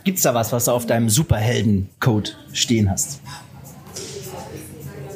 Gibt 0.04 0.18
es 0.18 0.24
da 0.24 0.34
was, 0.34 0.52
was 0.52 0.66
du 0.66 0.72
auf 0.72 0.86
deinem 0.86 1.10
Superhelden-Code 1.10 2.32
stehen 2.52 2.92
hast? 2.92 3.22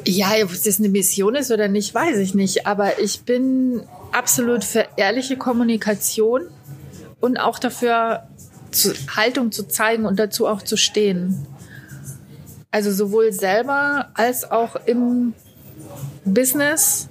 Ja, 0.06 0.30
ob 0.42 0.50
das 0.50 0.80
eine 0.80 0.90
Mission 0.90 1.36
ist 1.36 1.52
oder 1.52 1.68
nicht, 1.68 1.94
weiß 1.94 2.18
ich 2.18 2.34
nicht. 2.34 2.66
Aber 2.66 3.00
ich 3.00 3.22
bin 3.22 3.84
absolut 4.14 4.64
für 4.64 4.88
ehrliche 4.96 5.38
Kommunikation 5.38 6.44
und 7.20 7.38
auch 7.38 7.60
dafür, 7.60 8.28
Haltung 9.16 9.52
zu 9.52 9.68
zeigen 9.68 10.06
und 10.06 10.18
dazu 10.18 10.48
auch 10.48 10.62
zu 10.62 10.78
stehen. 10.78 11.46
Also 12.72 12.92
sowohl 12.92 13.34
selber 13.34 14.10
als 14.14 14.50
auch 14.50 14.76
im 14.86 15.34
Business 16.28 17.10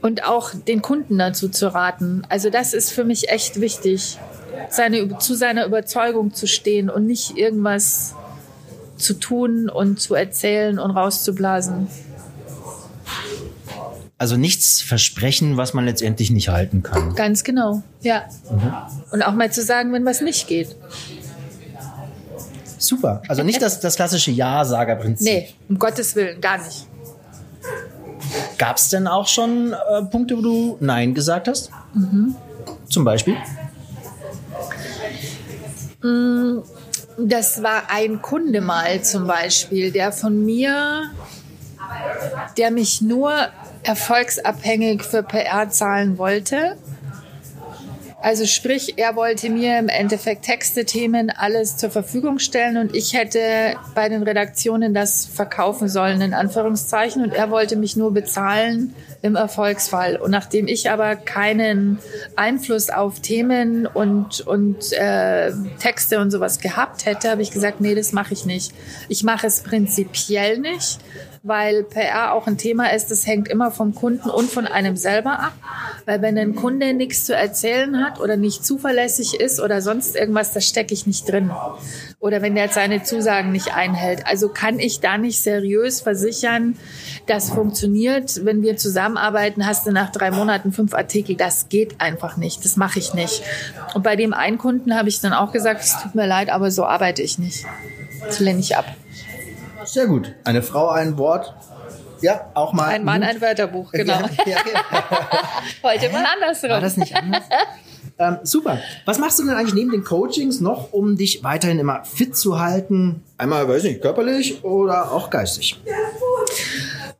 und 0.00 0.24
auch 0.24 0.50
den 0.54 0.82
Kunden 0.82 1.18
dazu 1.18 1.48
zu 1.48 1.72
raten. 1.72 2.22
Also 2.28 2.50
das 2.50 2.74
ist 2.74 2.90
für 2.90 3.04
mich 3.04 3.28
echt 3.30 3.60
wichtig, 3.60 4.18
seine, 4.68 5.18
zu 5.18 5.34
seiner 5.34 5.64
Überzeugung 5.64 6.34
zu 6.34 6.46
stehen 6.46 6.90
und 6.90 7.06
nicht 7.06 7.36
irgendwas 7.36 8.14
zu 8.96 9.14
tun 9.14 9.68
und 9.68 10.00
zu 10.00 10.14
erzählen 10.14 10.78
und 10.78 10.90
rauszublasen. 10.90 11.88
Also 14.18 14.36
nichts 14.36 14.80
versprechen, 14.80 15.56
was 15.56 15.74
man 15.74 15.84
letztendlich 15.84 16.30
nicht 16.30 16.48
halten 16.48 16.82
kann. 16.84 17.14
Ganz 17.16 17.42
genau, 17.42 17.82
ja. 18.02 18.22
Mhm. 18.50 18.72
Und 19.10 19.22
auch 19.22 19.32
mal 19.32 19.50
zu 19.50 19.62
sagen, 19.62 19.92
wenn 19.92 20.04
was 20.04 20.20
nicht 20.20 20.46
geht. 20.46 20.76
Super. 22.78 23.22
Also 23.26 23.42
nicht 23.42 23.60
das, 23.62 23.80
das 23.80 23.96
klassische 23.96 24.30
Ja-Sager-Prinzip. 24.30 25.26
Nee, 25.26 25.48
um 25.68 25.78
Gottes 25.78 26.14
Willen, 26.14 26.40
gar 26.40 26.58
nicht. 26.58 26.86
Gab 28.58 28.76
es 28.76 28.88
denn 28.90 29.06
auch 29.06 29.26
schon 29.26 29.72
äh, 29.72 30.02
Punkte, 30.04 30.36
wo 30.38 30.42
du 30.42 30.76
Nein 30.80 31.14
gesagt 31.14 31.48
hast? 31.48 31.70
Mhm. 31.94 32.34
Zum 32.88 33.04
Beispiel? 33.04 33.36
Mm, 36.02 36.58
Das 37.18 37.62
war 37.62 37.84
ein 37.90 38.22
Kunde 38.22 38.60
mal 38.60 39.02
zum 39.02 39.26
Beispiel, 39.26 39.92
der 39.92 40.12
von 40.12 40.44
mir, 40.44 41.10
der 42.56 42.70
mich 42.70 43.00
nur 43.02 43.32
erfolgsabhängig 43.82 45.02
für 45.02 45.22
PR 45.22 45.68
zahlen 45.70 46.16
wollte. 46.18 46.76
Also 48.22 48.46
sprich, 48.46 48.94
er 48.98 49.16
wollte 49.16 49.50
mir 49.50 49.80
im 49.80 49.88
Endeffekt 49.88 50.44
Texte, 50.44 50.84
Themen, 50.84 51.30
alles 51.30 51.76
zur 51.76 51.90
Verfügung 51.90 52.38
stellen 52.38 52.76
und 52.76 52.94
ich 52.94 53.14
hätte 53.14 53.74
bei 53.96 54.08
den 54.08 54.22
Redaktionen 54.22 54.94
das 54.94 55.26
verkaufen 55.26 55.88
sollen, 55.88 56.20
in 56.20 56.32
Anführungszeichen. 56.32 57.24
Und 57.24 57.34
er 57.34 57.50
wollte 57.50 57.74
mich 57.74 57.96
nur 57.96 58.14
bezahlen 58.14 58.94
im 59.22 59.34
Erfolgsfall. 59.34 60.16
Und 60.16 60.30
nachdem 60.30 60.68
ich 60.68 60.88
aber 60.88 61.16
keinen 61.16 61.98
Einfluss 62.36 62.90
auf 62.90 63.18
Themen 63.18 63.86
und, 63.86 64.40
und 64.40 64.92
äh, 64.92 65.50
Texte 65.80 66.20
und 66.20 66.30
sowas 66.30 66.60
gehabt 66.60 67.06
hätte, 67.06 67.28
habe 67.28 67.42
ich 67.42 67.50
gesagt, 67.50 67.80
nee, 67.80 67.96
das 67.96 68.12
mache 68.12 68.34
ich 68.34 68.46
nicht. 68.46 68.72
Ich 69.08 69.24
mache 69.24 69.48
es 69.48 69.62
prinzipiell 69.62 70.58
nicht 70.58 71.00
weil 71.42 71.82
PR 71.82 72.34
auch 72.34 72.46
ein 72.46 72.56
Thema 72.56 72.92
ist, 72.92 73.10
das 73.10 73.26
hängt 73.26 73.48
immer 73.48 73.72
vom 73.72 73.94
Kunden 73.94 74.30
und 74.30 74.48
von 74.48 74.66
einem 74.66 74.96
selber 74.96 75.40
ab. 75.40 75.52
Weil 76.06 76.22
wenn 76.22 76.38
ein 76.38 76.54
Kunde 76.54 76.94
nichts 76.94 77.24
zu 77.24 77.34
erzählen 77.34 78.04
hat 78.04 78.20
oder 78.20 78.36
nicht 78.36 78.64
zuverlässig 78.64 79.40
ist 79.40 79.60
oder 79.60 79.82
sonst 79.82 80.14
irgendwas, 80.14 80.52
da 80.52 80.60
stecke 80.60 80.94
ich 80.94 81.06
nicht 81.06 81.28
drin. 81.28 81.50
Oder 82.20 82.42
wenn 82.42 82.54
der 82.54 82.68
seine 82.68 83.02
Zusagen 83.02 83.50
nicht 83.50 83.74
einhält. 83.74 84.24
Also 84.26 84.48
kann 84.48 84.78
ich 84.78 85.00
da 85.00 85.18
nicht 85.18 85.42
seriös 85.42 86.00
versichern, 86.00 86.76
das 87.26 87.50
funktioniert. 87.50 88.44
Wenn 88.44 88.62
wir 88.62 88.76
zusammenarbeiten, 88.76 89.66
hast 89.66 89.86
du 89.86 89.90
nach 89.90 90.12
drei 90.12 90.30
Monaten 90.30 90.72
fünf 90.72 90.94
Artikel. 90.94 91.36
Das 91.36 91.68
geht 91.68 92.00
einfach 92.00 92.36
nicht. 92.36 92.64
Das 92.64 92.76
mache 92.76 93.00
ich 93.00 93.14
nicht. 93.14 93.42
Und 93.94 94.04
bei 94.04 94.14
dem 94.14 94.32
einen 94.32 94.58
Kunden 94.58 94.96
habe 94.96 95.08
ich 95.08 95.20
dann 95.20 95.32
auch 95.32 95.50
gesagt, 95.50 95.82
es 95.82 96.00
tut 96.00 96.14
mir 96.14 96.26
leid, 96.26 96.50
aber 96.50 96.70
so 96.70 96.84
arbeite 96.84 97.22
ich 97.22 97.38
nicht. 97.38 97.64
Das 98.24 98.38
lehne 98.38 98.60
ich 98.60 98.76
ab. 98.76 98.84
Sehr 99.84 100.06
gut. 100.06 100.34
Eine 100.44 100.62
Frau, 100.62 100.88
ein 100.88 101.18
Wort. 101.18 101.54
Ja, 102.20 102.50
auch 102.54 102.72
mal. 102.72 102.88
Ein 102.88 103.04
Mann, 103.04 103.22
ein 103.22 103.40
Wörterbuch, 103.40 103.90
genau. 103.90 104.14
Ja, 104.46 104.46
ja, 104.46 104.58
ja. 104.72 105.04
Heute 105.82 106.08
mal 106.10 106.24
andersrum. 106.24 106.70
War 106.70 106.80
das 106.80 106.96
nicht 106.96 107.16
anders? 107.16 107.42
ähm, 108.18 108.38
super. 108.44 108.78
Was 109.04 109.18
machst 109.18 109.40
du 109.40 109.44
denn 109.44 109.54
eigentlich 109.54 109.74
neben 109.74 109.90
den 109.90 110.04
Coachings 110.04 110.60
noch, 110.60 110.92
um 110.92 111.16
dich 111.16 111.42
weiterhin 111.42 111.80
immer 111.80 112.04
fit 112.04 112.36
zu 112.36 112.60
halten? 112.60 113.22
Einmal, 113.38 113.68
weiß 113.68 113.82
nicht, 113.82 114.02
körperlich 114.02 114.62
oder 114.64 115.10
auch 115.10 115.30
geistig? 115.30 115.80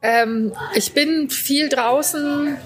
Ähm, 0.01 0.53
ich 0.75 0.95
bin 0.95 1.31
viel 1.31 1.69
draußen, 1.69 2.57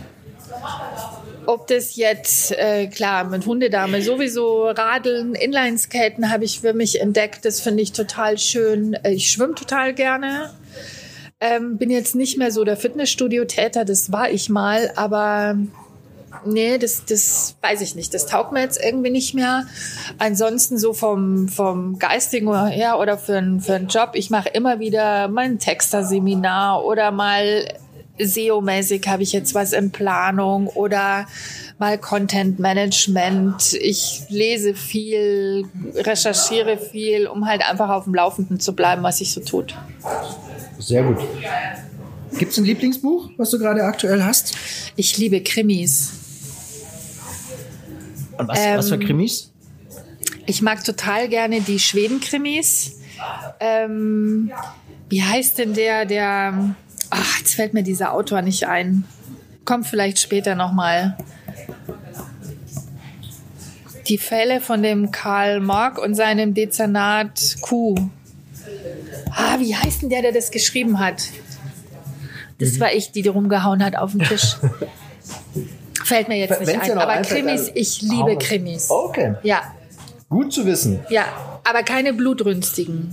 ob 1.46 1.66
das 1.66 1.96
jetzt, 1.96 2.52
äh, 2.52 2.86
klar, 2.86 3.24
mit 3.24 3.46
Hundedame 3.46 4.02
sowieso, 4.02 4.66
Radeln, 4.66 5.34
Inlineskaten 5.34 6.30
habe 6.30 6.44
ich 6.44 6.60
für 6.60 6.72
mich 6.72 7.00
entdeckt. 7.00 7.44
Das 7.44 7.60
finde 7.60 7.82
ich 7.82 7.92
total 7.92 8.38
schön. 8.38 8.94
Äh, 8.94 9.12
ich 9.12 9.30
schwimme 9.30 9.54
total 9.54 9.94
gerne. 9.94 10.50
Ähm, 11.40 11.76
bin 11.76 11.90
jetzt 11.90 12.14
nicht 12.14 12.38
mehr 12.38 12.50
so 12.50 12.64
der 12.64 12.76
Fitnessstudio-Täter, 12.76 13.84
das 13.84 14.10
war 14.10 14.30
ich 14.30 14.48
mal, 14.48 14.90
aber 14.96 15.58
nee, 16.46 16.78
das, 16.78 17.04
das 17.04 17.56
weiß 17.60 17.82
ich 17.82 17.94
nicht. 17.94 18.14
Das 18.14 18.26
taugt 18.26 18.52
mir 18.52 18.60
jetzt 18.60 18.82
irgendwie 18.82 19.10
nicht 19.10 19.34
mehr. 19.34 19.66
Ansonsten 20.18 20.78
so 20.78 20.94
vom, 20.94 21.48
vom 21.48 21.98
Geistigen 21.98 22.68
her 22.68 22.98
oder 22.98 23.18
für, 23.18 23.58
für 23.60 23.74
einen 23.74 23.88
Job, 23.88 24.10
ich 24.14 24.30
mache 24.30 24.48
immer 24.48 24.78
wieder 24.80 25.28
mein 25.28 25.58
Texter-Seminar 25.58 26.84
oder 26.84 27.10
mal 27.10 27.68
SEO-mäßig 28.18 29.06
habe 29.06 29.22
ich 29.22 29.32
jetzt 29.32 29.54
was 29.54 29.72
in 29.72 29.90
Planung 29.90 30.68
oder 30.68 31.26
mal 31.78 31.98
Content 31.98 32.58
Management. 32.58 33.74
Ich 33.74 34.22
lese 34.28 34.74
viel, 34.74 35.66
recherchiere 35.94 36.78
viel, 36.78 37.26
um 37.26 37.46
halt 37.46 37.68
einfach 37.68 37.90
auf 37.90 38.04
dem 38.04 38.14
Laufenden 38.14 38.60
zu 38.60 38.74
bleiben, 38.74 39.02
was 39.02 39.18
sich 39.18 39.32
so 39.32 39.40
tut. 39.40 39.74
Sehr 40.78 41.02
gut. 41.02 41.18
Gibt 42.38 42.52
es 42.52 42.58
ein 42.58 42.64
Lieblingsbuch, 42.64 43.30
was 43.36 43.50
du 43.50 43.58
gerade 43.58 43.84
aktuell 43.84 44.22
hast? 44.22 44.54
Ich 44.96 45.16
liebe 45.16 45.42
Krimis. 45.42 46.12
Und 48.38 48.48
was, 48.48 48.58
ähm, 48.60 48.78
was 48.78 48.88
für 48.88 48.96
ähm, 48.96 49.00
Krimis? 49.00 49.52
Ich 50.46 50.62
mag 50.62 50.84
total 50.84 51.28
gerne 51.28 51.60
die 51.60 51.78
Schweden-Krimis. 51.78 53.00
Ähm, 53.58 54.52
wie 55.08 55.22
heißt 55.22 55.58
denn 55.58 55.74
der, 55.74 56.04
der 56.04 56.76
Ach, 57.10 57.38
jetzt 57.38 57.54
fällt 57.54 57.74
mir 57.74 57.82
dieser 57.82 58.12
Autor 58.12 58.42
nicht 58.42 58.66
ein. 58.66 59.04
Kommt 59.64 59.86
vielleicht 59.86 60.18
später 60.18 60.54
nochmal. 60.54 61.16
Die 64.08 64.18
Fälle 64.18 64.60
von 64.60 64.82
dem 64.82 65.10
Karl 65.10 65.60
Mark 65.60 65.98
und 65.98 66.14
seinem 66.14 66.54
Dezernat 66.54 67.56
Q. 67.60 67.96
Ah, 69.30 69.58
wie 69.58 69.74
heißt 69.74 70.02
denn 70.02 70.10
der, 70.10 70.22
der 70.22 70.32
das 70.32 70.50
geschrieben 70.50 71.00
hat? 71.00 71.24
Das 72.58 72.72
mhm. 72.72 72.80
war 72.80 72.92
ich, 72.92 73.12
die, 73.12 73.22
die 73.22 73.28
rumgehauen 73.28 73.84
hat 73.84 73.96
auf 73.96 74.12
den 74.12 74.20
Tisch. 74.20 74.56
Fällt 76.04 76.28
mir 76.28 76.36
jetzt 76.36 76.60
nicht 76.60 76.72
Wenn's 76.72 76.88
ein. 76.88 76.98
Aber 76.98 77.20
Krimis, 77.22 77.70
ich 77.74 78.00
liebe 78.02 78.38
Krimis. 78.38 78.88
Okay. 78.90 79.34
Ja. 79.42 79.74
Gut 80.28 80.52
zu 80.52 80.64
wissen. 80.64 81.00
Ja, 81.10 81.24
aber 81.64 81.82
keine 81.82 82.12
blutrünstigen. 82.12 83.10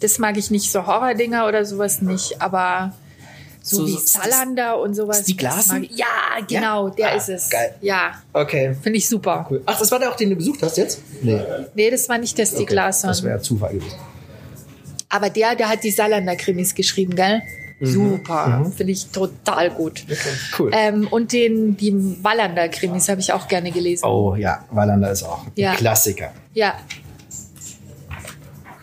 Das 0.00 0.18
mag 0.18 0.36
ich 0.36 0.50
nicht, 0.50 0.70
so 0.70 0.86
Horrordinger 0.86 1.46
oder 1.46 1.64
sowas 1.64 2.02
nicht, 2.02 2.42
aber 2.42 2.92
so, 3.66 3.84
so 3.84 3.86
wie 3.86 3.98
Salander 3.98 4.78
und 4.80 4.94
sowas. 4.94 5.24
die 5.24 5.36
Glasen? 5.36 5.88
Ja, 5.90 6.06
genau, 6.46 6.88
ja? 6.88 6.94
der 6.94 7.08
ah, 7.08 7.16
ist 7.16 7.28
es. 7.28 7.50
Geil. 7.50 7.74
Ja. 7.80 8.12
Okay. 8.32 8.76
Finde 8.80 8.98
ich 8.98 9.08
super. 9.08 9.44
Cool. 9.50 9.60
Ach, 9.66 9.76
das 9.76 9.90
war 9.90 9.98
der 9.98 10.10
auch, 10.10 10.16
den 10.16 10.30
du 10.30 10.36
besucht 10.36 10.62
hast 10.62 10.76
jetzt? 10.76 11.00
Nee. 11.20 11.40
Nee, 11.74 11.90
das 11.90 12.08
war 12.08 12.16
nicht 12.16 12.38
der 12.38 12.46
Stieg 12.46 12.70
okay. 12.70 12.76
Das 12.76 13.22
wäre 13.24 13.40
Zufall 13.40 13.74
gewesen. 13.74 13.98
Aber 15.08 15.30
der, 15.30 15.56
der 15.56 15.68
hat 15.68 15.82
die 15.82 15.90
Salander-Krimis 15.90 16.76
geschrieben, 16.76 17.16
gell? 17.16 17.42
Mhm. 17.80 17.86
Super, 17.86 18.46
mhm. 18.46 18.72
finde 18.72 18.92
ich 18.92 19.06
total 19.08 19.70
gut. 19.70 20.04
Okay, 20.04 20.16
cool. 20.58 20.70
Ähm, 20.72 21.08
und 21.08 21.32
den, 21.32 21.76
die 21.76 21.92
Wallander-Krimis 22.22 23.08
habe 23.08 23.20
ich 23.20 23.32
auch 23.32 23.48
gerne 23.48 23.72
gelesen. 23.72 24.04
Oh 24.06 24.36
ja, 24.36 24.64
Wallander 24.70 25.10
ist 25.10 25.24
auch 25.24 25.44
ja. 25.56 25.72
ein 25.72 25.76
Klassiker. 25.76 26.32
Ja. 26.54 26.74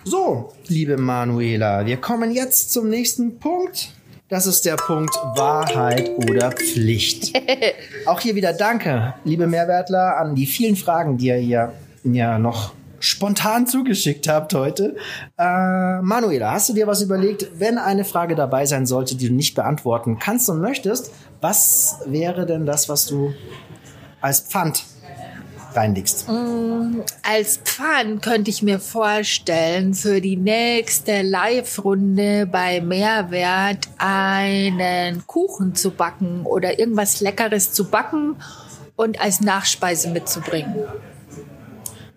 So, 0.04 0.52
liebe 0.68 0.98
Manuela, 0.98 1.86
wir 1.86 1.98
kommen 1.98 2.32
jetzt 2.34 2.74
zum 2.74 2.90
nächsten 2.90 3.40
Punkt. 3.40 3.93
Das 4.34 4.48
ist 4.48 4.66
der 4.66 4.78
Punkt 4.78 5.14
Wahrheit 5.36 6.10
oder 6.18 6.52
Pflicht. 6.52 7.40
Auch 8.08 8.20
hier 8.20 8.34
wieder 8.34 8.52
Danke, 8.52 9.14
liebe 9.26 9.46
Mehrwertler, 9.46 10.18
an 10.18 10.34
die 10.34 10.48
vielen 10.48 10.76
Fragen, 10.76 11.20
die 11.20 11.28
ihr 11.28 11.36
hier 11.36 11.74
ja 12.04 12.40
noch 12.40 12.74
spontan 13.00 13.68
zugeschickt 13.68 14.28
habt 14.28 14.56
heute. 14.56 14.96
Äh, 15.38 16.02
Manuela, 16.02 16.52
hast 16.52 16.68
du 16.68 16.74
dir 16.74 16.88
was 16.88 17.04
überlegt, 17.04 17.48
wenn 17.60 17.78
eine 17.78 18.06
Frage 18.06 18.34
dabei 18.34 18.66
sein 18.66 18.88
sollte, 18.88 19.16
die 19.16 19.28
du 19.28 19.36
nicht 19.36 19.54
beantworten 19.54 20.18
kannst 20.18 20.50
und 20.50 20.62
möchtest? 20.62 21.12
Was 21.40 22.00
wäre 22.08 22.48
denn 22.48 22.66
das, 22.66 22.90
was 22.90 23.06
du 23.06 23.36
als 24.20 24.40
Pfand 24.40 24.84
reinlegst? 25.76 26.28
Mm, 26.30 27.02
als 27.22 27.58
Pfand 27.58 28.22
könnte 28.22 28.50
ich 28.50 28.62
mir 28.62 28.80
vorstellen, 28.80 29.94
für 29.94 30.22
die 30.22 30.38
nächste 30.38 31.22
Live-Runde 31.22 32.48
bei 32.52 32.82
Mehrwert 32.82 33.88
einen 33.98 35.26
Kuchen 35.28 35.76
zu 35.76 35.92
backen 35.92 36.46
oder 36.46 36.80
irgendwas 36.80 37.22
Leckeres 37.22 37.72
zu 37.72 37.86
backen 37.86 38.36
und 38.96 39.20
als 39.20 39.42
Nachspeise 39.42 40.10
mitzubringen. 40.10 40.76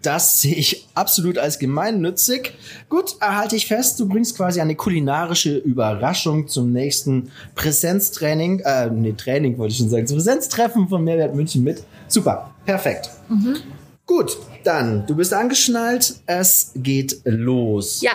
Das 0.07 0.41
sehe 0.41 0.55
ich 0.55 0.87
absolut 0.95 1.37
als 1.37 1.59
gemeinnützig. 1.59 2.53
Gut, 2.89 3.17
erhalte 3.21 3.57
ich 3.57 3.67
fest, 3.67 3.99
du 3.99 4.07
bringst 4.07 4.37
quasi 4.37 4.61
eine 4.61 4.77
kulinarische 4.77 5.57
Überraschung 5.57 6.47
zum 6.47 6.73
nächsten 6.73 7.33
Präsenztraining, 7.57 8.61
äh, 8.61 8.89
nee, 8.89 9.15
Training 9.15 9.59
wollte 9.59 9.73
ich 9.73 9.79
schon 9.79 9.91
sagen, 9.91 10.07
zum 10.07 10.19
Präsenztreffen 10.19 10.89
von 10.89 11.03
Mehrwert 11.03 11.35
München 11.35 11.65
mit. 11.65 11.83
Super, 12.07 12.55
perfekt. 12.67 13.11
Mhm. 13.29 13.57
Gut, 14.05 14.37
dann, 14.65 15.07
du 15.07 15.17
bist 15.17 15.33
angeschnallt, 15.33 16.17
es 16.27 16.73
geht 16.77 17.23
los. 17.25 18.03
Ja. 18.03 18.13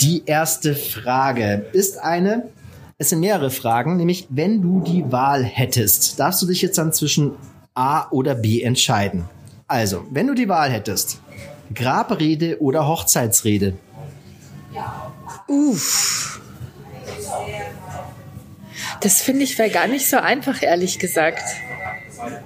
Die 0.00 0.22
erste 0.26 0.74
Frage 0.74 1.66
ist 1.72 1.98
eine, 1.98 2.48
es 2.98 3.10
sind 3.10 3.20
mehrere 3.20 3.50
Fragen, 3.50 3.96
nämlich 3.96 4.26
wenn 4.30 4.60
du 4.60 4.80
die 4.80 5.10
Wahl 5.12 5.44
hättest, 5.44 6.18
darfst 6.18 6.42
du 6.42 6.46
dich 6.46 6.62
jetzt 6.62 6.78
dann 6.78 6.92
zwischen 6.92 7.32
A 7.74 8.08
oder 8.10 8.34
B 8.34 8.62
entscheiden. 8.62 9.24
Also, 9.68 10.04
wenn 10.10 10.26
du 10.26 10.34
die 10.34 10.48
Wahl 10.48 10.70
hättest, 10.70 11.20
Grabrede 11.72 12.60
oder 12.60 12.88
Hochzeitsrede? 12.88 13.74
Uff. 15.46 16.40
Das 19.00 19.22
finde 19.22 19.44
ich 19.44 19.58
wäre 19.58 19.70
gar 19.70 19.86
nicht 19.86 20.08
so 20.08 20.16
einfach, 20.16 20.62
ehrlich 20.62 20.98
gesagt. 20.98 21.44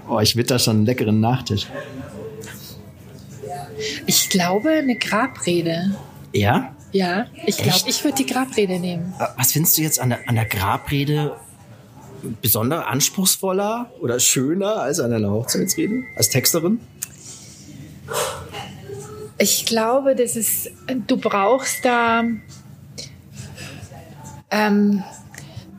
Oh, 0.08 0.20
ich 0.20 0.37
witter 0.37 0.58
schon 0.58 0.76
einen 0.76 0.87
leckeren 0.87 1.20
Nachtisch. 1.20 1.66
Ich 4.06 4.28
glaube, 4.28 4.70
eine 4.70 4.96
Grabrede. 4.96 5.96
Ja? 6.32 6.74
Ja, 6.92 7.26
ich 7.44 7.56
glaube, 7.56 7.88
ich 7.88 8.04
würde 8.04 8.16
die 8.16 8.26
Grabrede 8.26 8.78
nehmen. 8.78 9.14
Was 9.37 9.52
findest 9.52 9.76
du 9.78 9.82
jetzt 9.82 10.00
an 10.00 10.10
der, 10.10 10.28
an 10.28 10.37
der 10.37 10.44
Grabrede 10.44 11.37
besonders 12.40 12.87
anspruchsvoller 12.87 13.90
oder 14.00 14.20
schöner 14.20 14.76
als 14.76 15.00
an 15.00 15.12
einer 15.12 15.30
Hochzeitsrede 15.30 16.04
als 16.16 16.28
Texterin? 16.28 16.80
Ich 19.38 19.66
glaube, 19.66 20.14
das 20.14 20.37
ist, 20.37 20.70
du 21.06 21.16
brauchst 21.16 21.84
da 21.84 22.22
ähm, 24.50 25.02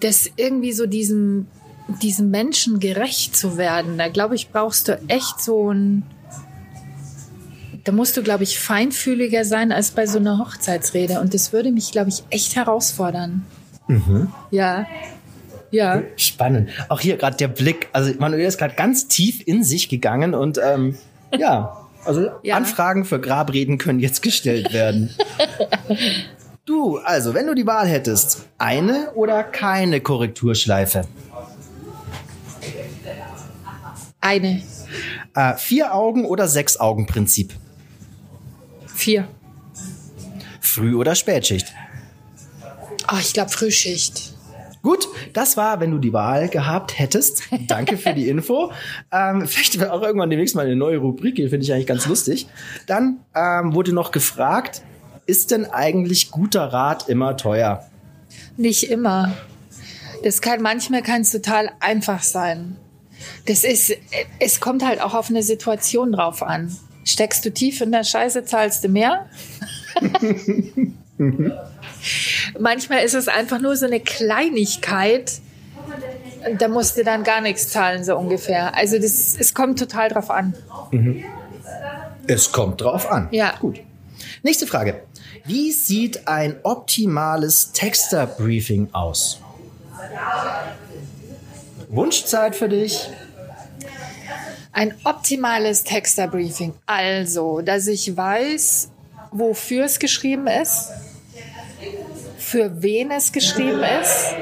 das 0.01 0.29
irgendwie 0.35 0.73
so 0.73 0.85
diesem, 0.85 1.47
diesem 1.87 2.31
Menschen 2.31 2.79
gerecht 2.79 3.35
zu 3.35 3.57
werden. 3.57 3.97
Da 3.97 4.07
glaube 4.09 4.35
ich, 4.35 4.49
brauchst 4.49 4.87
du 4.87 4.99
echt 5.07 5.41
so 5.41 5.71
ein, 5.71 6.03
da 7.83 7.91
musst 7.91 8.17
du, 8.17 8.23
glaube 8.23 8.43
ich, 8.43 8.59
feinfühliger 8.59 9.45
sein 9.45 9.71
als 9.71 9.91
bei 9.91 10.07
so 10.07 10.17
einer 10.17 10.39
Hochzeitsrede. 10.39 11.19
Und 11.19 11.33
das 11.33 11.53
würde 11.53 11.71
mich, 11.71 11.91
glaube 11.91 12.09
ich, 12.09 12.23
echt 12.29 12.55
herausfordern. 12.55 13.45
Ja. 14.51 14.87
Ja. 15.71 16.01
Spannend. 16.15 16.69
Auch 16.89 16.99
hier 16.99 17.17
gerade 17.17 17.37
der 17.37 17.49
Blick. 17.49 17.89
Also 17.91 18.13
Manuel 18.17 18.45
ist 18.45 18.57
gerade 18.57 18.75
ganz 18.75 19.07
tief 19.07 19.45
in 19.45 19.63
sich 19.63 19.89
gegangen 19.89 20.33
und 20.33 20.57
ähm, 20.57 20.97
ja, 21.37 21.85
also 22.05 22.29
Ja. 22.43 22.55
Anfragen 22.55 23.05
für 23.05 23.19
Grabreden 23.19 23.77
können 23.77 23.99
jetzt 23.99 24.21
gestellt 24.21 24.73
werden. 24.73 25.13
du, 26.65 26.97
also 26.97 27.33
wenn 27.33 27.45
du 27.47 27.53
die 27.53 27.67
Wahl 27.67 27.87
hättest, 27.87 28.45
eine 28.57 29.11
oder 29.15 29.43
keine 29.43 30.01
Korrekturschleife? 30.01 31.05
Eine. 34.25 34.63
Äh, 35.35 35.53
vier 35.55 35.93
Augen 35.93 36.25
oder 36.25 36.47
sechs 36.47 36.79
Augen 36.79 37.05
Prinzip? 37.05 37.53
Vier. 38.87 39.27
Früh- 40.59 40.95
oder 40.95 41.13
Spätschicht? 41.13 41.67
Oh, 43.11 43.17
ich 43.19 43.33
glaube 43.33 43.51
Frühschicht. 43.51 44.33
Gut, 44.81 45.07
das 45.33 45.57
war, 45.57 45.79
wenn 45.79 45.91
du 45.91 45.99
die 45.99 46.11
Wahl 46.11 46.49
gehabt 46.49 46.97
hättest. 46.97 47.43
Danke 47.67 47.97
für 47.97 48.15
die 48.15 48.27
Info. 48.29 48.71
Ähm, 49.11 49.45
vielleicht 49.45 49.79
wäre 49.79 49.93
auch 49.93 50.01
irgendwann 50.01 50.31
demnächst 50.31 50.55
mal 50.55 50.65
eine 50.65 50.75
neue 50.75 50.97
Rubrik, 50.97 51.35
die 51.35 51.47
finde 51.47 51.63
ich 51.63 51.71
eigentlich 51.71 51.85
ganz 51.85 52.07
lustig. 52.07 52.47
Dann 52.87 53.19
ähm, 53.35 53.75
wurde 53.75 53.93
noch 53.93 54.11
gefragt, 54.11 54.81
ist 55.27 55.51
denn 55.51 55.65
eigentlich 55.65 56.31
guter 56.31 56.73
Rat 56.73 57.09
immer 57.09 57.37
teuer? 57.37 57.85
Nicht 58.57 58.89
immer. 58.89 59.37
Das 60.23 60.41
kann 60.41 60.63
manchmal 60.63 61.03
kann 61.03 61.21
es 61.21 61.29
total 61.31 61.69
einfach 61.79 62.23
sein. 62.23 62.77
Das 63.45 63.63
ist, 63.63 63.93
es 64.39 64.59
kommt 64.59 64.85
halt 64.85 65.01
auch 65.01 65.13
auf 65.13 65.29
eine 65.29 65.43
Situation 65.43 66.11
drauf 66.11 66.43
an. 66.43 66.75
Steckst 67.03 67.45
du 67.45 67.51
tief 67.51 67.81
in 67.81 67.91
der 67.91 68.03
Scheiße, 68.03 68.45
zahlst 68.45 68.83
du 68.83 68.89
mehr. 68.89 69.27
Manchmal 72.59 73.03
ist 73.03 73.13
es 73.13 73.27
einfach 73.27 73.59
nur 73.59 73.75
so 73.75 73.85
eine 73.85 73.99
Kleinigkeit. 73.99 75.33
Da 76.57 76.67
musst 76.67 76.97
du 76.97 77.03
dann 77.03 77.23
gar 77.23 77.41
nichts 77.41 77.69
zahlen, 77.69 78.03
so 78.03 78.17
ungefähr. 78.17 78.75
Also 78.75 78.97
das, 78.97 79.35
es 79.37 79.53
kommt 79.53 79.79
total 79.79 80.09
drauf 80.09 80.29
an. 80.29 80.55
Es 82.27 82.51
kommt 82.51 82.81
drauf 82.81 83.09
an. 83.09 83.27
Ja. 83.31 83.55
Gut. 83.59 83.79
Nächste 84.43 84.67
Frage. 84.67 85.03
Wie 85.45 85.71
sieht 85.71 86.27
ein 86.27 86.55
optimales 86.63 87.71
Texter-Briefing 87.71 88.89
aus? 88.93 89.39
Wunschzeit 91.89 92.55
für 92.55 92.69
dich? 92.69 93.09
Ein 94.71 94.93
optimales 95.03 95.83
Texterbriefing. 95.83 96.73
Also, 96.85 97.61
dass 97.61 97.87
ich 97.87 98.15
weiß, 98.15 98.89
wofür 99.31 99.85
es 99.85 99.99
geschrieben 99.99 100.47
ist, 100.47 100.89
für 102.37 102.81
wen 102.81 103.11
es 103.11 103.31
geschrieben 103.31 103.81
ist, 104.01 104.35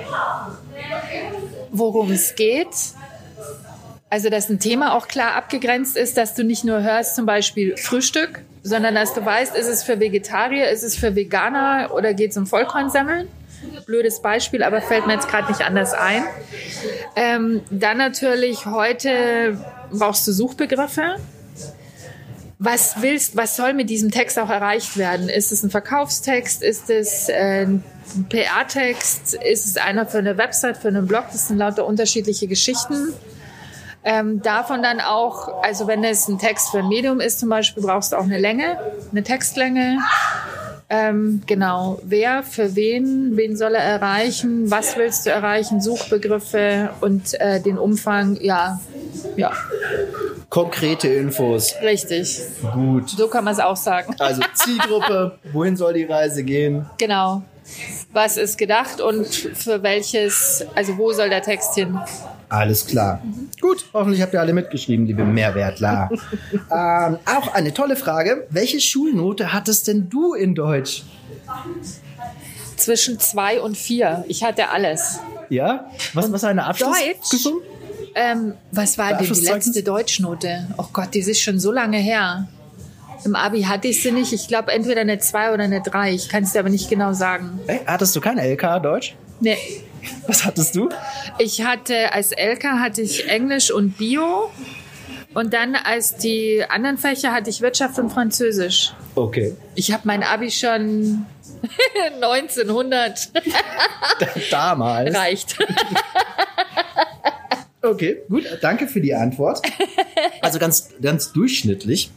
worum 1.72 2.12
es 2.12 2.36
geht. 2.36 2.68
Also, 4.10 4.30
dass 4.30 4.50
ein 4.50 4.60
Thema 4.60 4.96
auch 4.96 5.08
klar 5.08 5.36
abgegrenzt 5.36 5.98
ist, 5.98 6.18
dass 6.18 6.36
du 6.36 6.44
nicht 6.44 6.64
nur 6.64 6.82
hörst, 6.82 7.16
zum 7.16 7.26
Beispiel 7.26 7.78
Frühstück, 7.78 8.42
sondern 8.64 8.96
dass 8.96 9.14
du 9.14 9.24
weißt, 9.24 9.56
ist 9.56 9.68
es 9.68 9.84
für 9.84 10.00
Vegetarier, 10.00 10.70
ist 10.70 10.84
es 10.84 10.96
für 10.96 11.16
Veganer 11.16 11.92
oder 11.94 12.14
geht 12.14 12.32
es 12.32 12.38
um 12.38 12.46
Vollkornsemmeln? 12.46 13.28
Blödes 13.86 14.22
Beispiel, 14.22 14.64
aber 14.64 14.82
fällt 14.82 15.08
mir 15.08 15.14
jetzt 15.14 15.30
gerade 15.30 15.48
nicht 15.52 15.62
anders 15.62 15.94
ein. 15.94 16.24
Ähm, 17.16 17.62
dann 17.70 17.98
natürlich 17.98 18.66
heute 18.66 19.58
brauchst 19.92 20.28
du 20.28 20.32
Suchbegriffe. 20.32 21.18
Was 22.60 23.02
willst, 23.02 23.36
was 23.36 23.58
soll 23.58 23.74
mit 23.74 23.90
diesem 23.90 24.10
Text 24.10 24.40
auch 24.40 24.50
erreicht 24.50 24.96
werden? 24.98 25.28
Ist 25.28 25.52
es 25.52 25.64
ein 25.64 25.70
Verkaufstext? 25.70 26.64
Ist 26.64 26.90
es 26.90 27.28
äh, 27.28 27.66
ein 27.66 27.84
PR-Text? 28.30 29.34
Ist 29.34 29.66
es 29.66 29.78
einer 29.78 30.06
für 30.06 30.20
eine 30.20 30.38
Website, 30.38 30.78
für 30.78 30.88
einen 30.88 31.06
Blog? 31.06 31.26
Das 31.32 31.50
sind 31.50 31.58
lauter 31.58 31.86
unterschiedliche 31.86 32.48
Geschichten. 32.48 33.14
Ähm, 34.06 34.42
davon 34.42 34.84
dann 34.84 35.00
auch, 35.00 35.64
also 35.64 35.88
wenn 35.88 36.04
es 36.04 36.28
ein 36.28 36.38
Text 36.38 36.72
für 36.72 36.80
ein 36.80 36.90
Medium 36.90 37.22
ist 37.22 37.40
zum 37.40 37.50
Beispiel, 37.50 37.84
brauchst 37.84 38.12
du 38.12 38.18
auch 38.18 38.24
eine 38.24 38.38
Länge, 38.38 38.78
eine 39.12 39.24
Textlänge. 39.24 39.98
Ähm, 40.90 41.42
genau, 41.46 42.00
wer, 42.04 42.44
für 42.44 42.76
wen, 42.76 43.36
wen 43.36 43.56
soll 43.56 43.76
er 43.76 43.84
erreichen, 43.84 44.70
was 44.70 44.98
willst 44.98 45.26
du 45.26 45.32
erreichen, 45.32 45.82
Suchbegriffe 45.82 46.90
und 47.02 47.40
äh, 47.40 47.62
den 47.62 47.78
Umfang, 47.78 48.38
ja, 48.42 48.80
ja, 49.36 49.52
Konkrete 50.50 51.08
Infos. 51.08 51.74
richtig. 51.82 52.40
Gut. 52.74 53.10
So 53.10 53.28
kann 53.28 53.44
man 53.44 53.54
es 53.54 53.60
auch 53.60 53.76
sagen. 53.76 54.16
Also 54.20 54.44
Zielgruppe, 54.54 55.40
wohin 55.52 55.76
soll 55.76 55.94
die 55.94 56.04
Reise 56.04 56.44
gehen? 56.44 56.86
Genau. 57.00 57.42
Was 58.12 58.38
ist 58.38 58.58
gedacht 58.58 59.02
und 59.02 59.26
für 59.26 59.82
welches, 59.82 60.66
also 60.76 60.98
wo 60.98 61.12
soll 61.12 61.30
der 61.30 61.42
Text 61.42 61.74
hin? 61.76 61.98
Alles 62.50 62.86
klar. 62.86 63.22
Gut, 63.60 63.86
hoffentlich 63.94 64.22
habt 64.22 64.34
ihr 64.34 64.40
alle 64.40 64.54
mitgeschrieben, 64.54 65.06
liebe 65.06 65.24
Mehrwertler. 65.24 66.10
ähm, 66.54 67.18
auch 67.26 67.54
eine 67.54 67.74
tolle 67.74 67.96
Frage. 67.96 68.48
Welche 68.50 68.80
Schulnote 68.80 69.54
hattest 69.54 69.88
denn 69.88 70.10
du 70.10 70.34
in 70.34 70.56
Deutsch? 70.56 71.04
Zwischen 72.78 73.20
zwei 73.20 73.62
und 73.62 73.78
vier. 73.78 74.26
Ich 74.28 74.44
hatte 74.44 74.70
alles. 74.70 75.20
Ja? 75.50 75.90
Was, 76.14 76.32
was 76.32 76.44
war 76.44 76.50
eine 76.50 76.66
Abschlussprüfung? 76.66 77.62
Ähm, 78.16 78.54
was 78.72 78.98
war 78.98 79.18
denn 79.18 79.32
die 79.32 79.42
letzte 79.42 79.84
Deutschnote? 79.84 80.68
Oh 80.78 80.86
Gott, 80.94 81.16
das 81.16 81.28
ist 81.28 81.42
schon 81.42 81.60
so 81.60 81.72
lange 81.72 81.98
her. 81.98 82.48
Im 83.26 83.36
Abi 83.36 83.64
hatte 83.64 83.88
ich 83.88 84.04
sie 84.04 84.12
nicht. 84.12 84.34
Ich 84.34 84.48
glaube 84.48 84.72
entweder 84.72 85.02
eine 85.02 85.18
2 85.18 85.54
oder 85.54 85.64
eine 85.64 85.82
3. 85.82 86.14
Ich 86.14 86.30
kann 86.30 86.44
es 86.44 86.54
dir 86.54 86.60
aber 86.60 86.70
nicht 86.70 86.90
genau 86.90 87.14
sagen. 87.14 87.60
Ey, 87.68 87.80
hattest 87.86 88.16
du 88.16 88.22
kein 88.22 88.38
LK 88.38 88.82
Deutsch? 88.84 89.16
Nee. 89.40 89.58
Was 90.28 90.46
hattest 90.46 90.76
du? 90.76 90.90
Ich 91.40 91.64
hatte 91.64 92.14
als 92.14 92.32
LK 92.32 92.64
hatte 92.80 93.02
ich 93.02 93.28
Englisch 93.30 93.72
und 93.72 93.98
Bio. 93.98 94.50
Und 95.34 95.54
dann 95.54 95.76
als 95.76 96.16
die 96.18 96.64
anderen 96.70 96.98
Fächer 97.00 97.32
hatte 97.32 97.50
ich 97.50 97.62
Wirtschaft 97.62 97.98
und 97.98 98.12
Französisch. 98.12 98.94
Okay. 99.16 99.56
Ich 99.74 99.92
habe 99.92 100.04
mein 100.06 100.22
Abi 100.24 100.52
schon 100.52 101.26
1900 102.22 103.30
Damals. 104.52 105.16
reicht. 105.16 105.58
Okay, 107.82 108.22
gut. 108.30 108.46
Danke 108.62 108.88
für 108.88 109.02
die 109.02 109.14
Antwort. 109.14 109.62
Also 110.42 110.58
ganz, 110.60 110.90
ganz 111.02 111.34
durchschnittlich. 111.34 112.12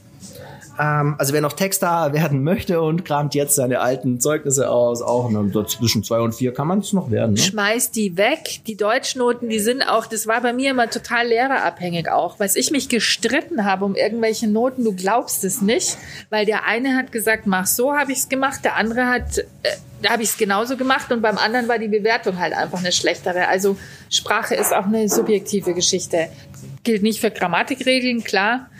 Ähm, 0.79 1.15
also 1.19 1.33
wer 1.33 1.41
noch 1.41 1.53
Texter 1.53 2.13
werden 2.13 2.43
möchte 2.43 2.81
und 2.81 3.05
kramt 3.05 3.35
jetzt 3.35 3.55
seine 3.55 3.81
alten 3.81 4.21
Zeugnisse 4.21 4.71
aus, 4.71 5.03
auch 5.03 5.31
ne, 5.31 5.51
zwischen 5.67 6.05
zwei 6.05 6.21
und 6.21 6.35
vier 6.35 6.53
kann 6.53 6.67
man 6.67 6.81
es 6.81 6.93
noch 6.93 7.11
werden. 7.11 7.35
Ne? 7.35 7.41
Schmeiß 7.41 7.91
die 7.91 8.17
weg. 8.17 8.61
Die 8.67 8.77
Deutschnoten, 8.77 9.49
die 9.49 9.59
sind 9.59 9.83
auch, 9.83 10.07
das 10.07 10.27
war 10.27 10.41
bei 10.41 10.53
mir 10.53 10.71
immer 10.71 10.91
total 10.91 11.27
lehrerabhängig 11.29 12.11
auch. 12.11 12.39
Was 12.39 12.57
ich 12.57 12.71
mich 12.71 12.89
gestritten 12.89 13.65
habe 13.65 13.85
um 13.85 13.95
irgendwelche 13.95 14.49
Noten, 14.49 14.85
du 14.85 14.95
glaubst 14.95 15.45
es 15.45 15.63
nicht, 15.63 15.97
weil 16.31 16.47
der 16.47 16.65
eine 16.67 16.97
hat 16.97 17.13
gesagt, 17.13 17.47
mach 17.47 17.67
so, 17.67 17.95
habe 17.95 18.13
ich 18.13 18.19
es 18.19 18.29
gemacht, 18.29 18.65
der 18.65 18.77
andere 18.77 19.07
hat, 19.07 19.39
äh, 19.39 19.45
da 20.03 20.11
habe 20.11 20.23
ich 20.23 20.31
es 20.31 20.37
genauso 20.37 20.77
gemacht 20.77 21.11
und 21.11 21.23
beim 21.23 21.39
anderen 21.39 21.69
war 21.69 21.79
die 21.79 21.89
Bewertung 21.89 22.39
halt 22.39 22.53
einfach 22.53 22.81
eine 22.81 22.93
schlechtere. 22.93 23.49
Also 23.49 23.77
Sprache 24.11 24.55
ist 24.55 24.75
auch 24.75 24.85
eine 24.85 25.09
subjektive 25.09 25.75
Geschichte. 25.75 26.29
Gilt 26.87 27.03
nicht 27.03 27.21
für 27.21 27.33
Grammatikregeln, 27.33 28.23
klar. 28.23 28.71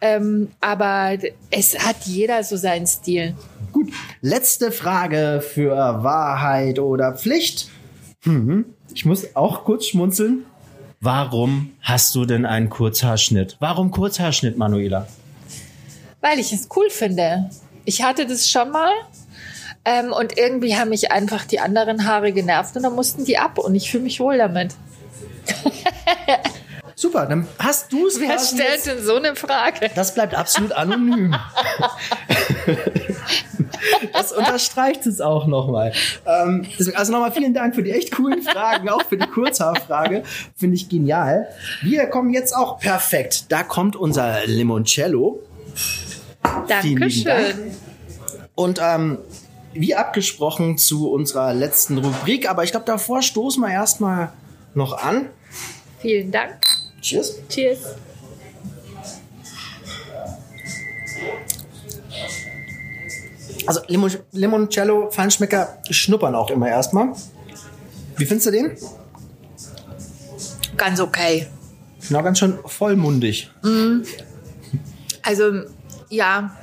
Ähm, 0.00 0.52
aber 0.60 1.18
es 1.50 1.76
hat 1.76 1.96
jeder 2.04 2.44
so 2.44 2.56
seinen 2.56 2.86
Stil. 2.86 3.34
Gut. 3.72 3.92
Letzte 4.20 4.70
Frage 4.70 5.42
für 5.44 5.74
Wahrheit 5.74 6.78
oder 6.78 7.14
Pflicht. 7.14 7.68
Mhm. 8.24 8.66
Ich 8.94 9.04
muss 9.04 9.34
auch 9.34 9.64
kurz 9.64 9.86
schmunzeln. 9.86 10.44
Warum 11.00 11.72
hast 11.80 12.14
du 12.14 12.24
denn 12.24 12.46
einen 12.46 12.70
Kurzhaarschnitt? 12.70 13.56
Warum 13.58 13.90
Kurzhaarschnitt, 13.90 14.56
Manuela? 14.56 15.08
Weil 16.20 16.38
ich 16.38 16.52
es 16.52 16.68
cool 16.76 16.88
finde. 16.88 17.50
Ich 17.84 18.04
hatte 18.04 18.26
das 18.26 18.48
schon 18.48 18.70
mal. 18.70 18.92
Ähm, 19.84 20.12
und 20.12 20.38
irgendwie 20.38 20.76
haben 20.76 20.90
mich 20.90 21.10
einfach 21.10 21.44
die 21.44 21.58
anderen 21.58 22.06
Haare 22.06 22.32
genervt 22.32 22.76
und 22.76 22.84
dann 22.84 22.94
mussten 22.94 23.24
die 23.24 23.38
ab 23.38 23.58
und 23.58 23.74
ich 23.74 23.90
fühle 23.90 24.04
mich 24.04 24.20
wohl 24.20 24.38
damit. 24.38 24.76
Super, 26.98 27.26
dann 27.26 27.46
hast 27.58 27.92
du 27.92 28.06
es. 28.06 28.18
Wer 28.18 28.38
stellt 28.38 28.86
denn 28.86 29.04
so 29.04 29.16
eine 29.16 29.36
Frage? 29.36 29.90
Das 29.94 30.14
bleibt 30.14 30.34
absolut 30.34 30.72
anonym. 30.72 31.36
Das 34.12 34.32
unterstreicht 34.32 35.06
es 35.06 35.20
auch 35.20 35.46
nochmal. 35.46 35.92
Ähm, 36.24 36.66
also 36.94 37.12
nochmal 37.12 37.30
vielen 37.30 37.54
Dank 37.54 37.74
für 37.74 37.82
die 37.82 37.90
echt 37.90 38.12
coolen 38.12 38.42
Fragen, 38.42 38.88
auch 38.88 39.02
für 39.02 39.16
die 39.16 39.26
Kurzhaarfrage. 39.26 40.24
Finde 40.56 40.76
ich 40.76 40.88
genial. 40.88 41.48
Wir 41.82 42.06
kommen 42.06 42.32
jetzt 42.32 42.56
auch 42.56 42.80
perfekt. 42.80 43.52
Da 43.52 43.62
kommt 43.62 43.94
unser 43.94 44.46
Limoncello. 44.46 45.42
Lieben 46.82 47.00
Dank. 47.00 47.24
Dankeschön. 47.24 47.76
Und 48.54 48.80
ähm, 48.82 49.18
wie 49.72 49.94
abgesprochen 49.94 50.78
zu 50.78 51.10
unserer 51.10 51.52
letzten 51.52 51.98
Rubrik, 51.98 52.48
aber 52.48 52.64
ich 52.64 52.70
glaube, 52.70 52.86
davor 52.86 53.22
stoßen 53.22 53.62
wir 53.62 53.70
erstmal 53.70 54.32
noch 54.74 55.00
an. 55.00 55.28
Vielen 56.00 56.30
Dank. 56.30 56.65
Cheers. 57.00 57.38
Cheers. 57.48 57.78
Also 63.66 63.80
Limon 63.88 64.12
Limoncello, 64.32 65.10
Feinschmecker 65.10 65.78
schnuppern 65.90 66.34
auch 66.34 66.50
immer 66.50 66.68
erstmal. 66.68 67.12
Wie 68.16 68.24
findest 68.24 68.46
du 68.46 68.50
den? 68.52 68.76
Ganz 70.76 71.00
okay. 71.00 71.46
Na, 72.10 72.20
ganz 72.22 72.38
schön 72.38 72.58
vollmundig. 72.64 73.50
Also, 75.22 75.62
ja, 76.08 76.56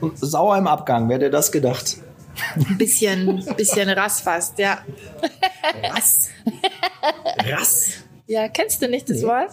Und 0.00 0.16
sauer 0.18 0.56
im 0.58 0.66
Abgang, 0.68 1.08
wer 1.08 1.16
hätte 1.16 1.30
das 1.30 1.50
gedacht? 1.50 1.96
ein 2.56 2.78
bisschen, 2.78 3.44
bisschen 3.56 3.88
Rass 3.90 4.20
fast, 4.20 4.58
ja. 4.58 4.78
Rass. 5.92 6.28
Rass. 7.38 7.86
Ja, 8.26 8.48
kennst 8.48 8.80
du 8.82 8.88
nicht 8.88 9.08
das 9.10 9.18
Nee. 9.18 9.26
Wort? 9.26 9.50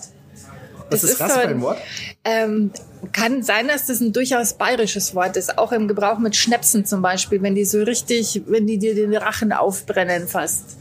Was 0.92 1.02
Das 1.02 1.10
ist 1.10 1.16
ist 1.16 1.22
Rass 1.22 1.34
so 1.34 1.40
ein 1.40 1.62
Wort? 1.62 1.78
Ähm, 2.24 2.72
kann 3.14 3.44
sein, 3.44 3.68
dass 3.68 3.88
das 3.88 4.02
ein 4.02 4.14
durchaus 4.14 4.54
bayerisches 4.54 5.16
Wort 5.16 5.38
ist, 5.38 5.58
auch 5.58 5.72
im 5.72 5.88
Gebrauch 5.88 6.20
mit 6.20 6.36
Schnäpsen 6.36 6.86
zum 6.86 7.02
Beispiel, 7.02 7.42
wenn 7.42 7.56
die 7.56 7.66
so 7.66 7.82
richtig, 7.82 8.42
wenn 8.48 8.68
die 8.68 8.78
dir 8.78 8.94
den 8.94 9.16
Rachen 9.16 9.54
aufbrennen 9.54 10.28
fast. 10.28 10.78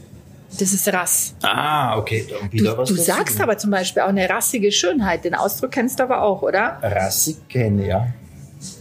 Das 0.59 0.73
ist 0.73 0.87
Rass. 0.89 1.33
Ah, 1.41 1.97
okay. 1.97 2.27
Du, 2.51 2.75
du 2.75 2.95
sagst 2.95 3.39
aber 3.39 3.57
zum 3.57 3.71
Beispiel 3.71 4.03
auch 4.03 4.09
eine 4.09 4.29
rassige 4.29 4.71
Schönheit. 4.71 5.23
Den 5.23 5.33
Ausdruck 5.33 5.71
kennst 5.71 5.99
du 5.99 6.03
aber 6.03 6.21
auch, 6.21 6.41
oder? 6.41 6.77
Rassig 6.81 7.47
kenne, 7.47 7.87
ja. 7.87 8.07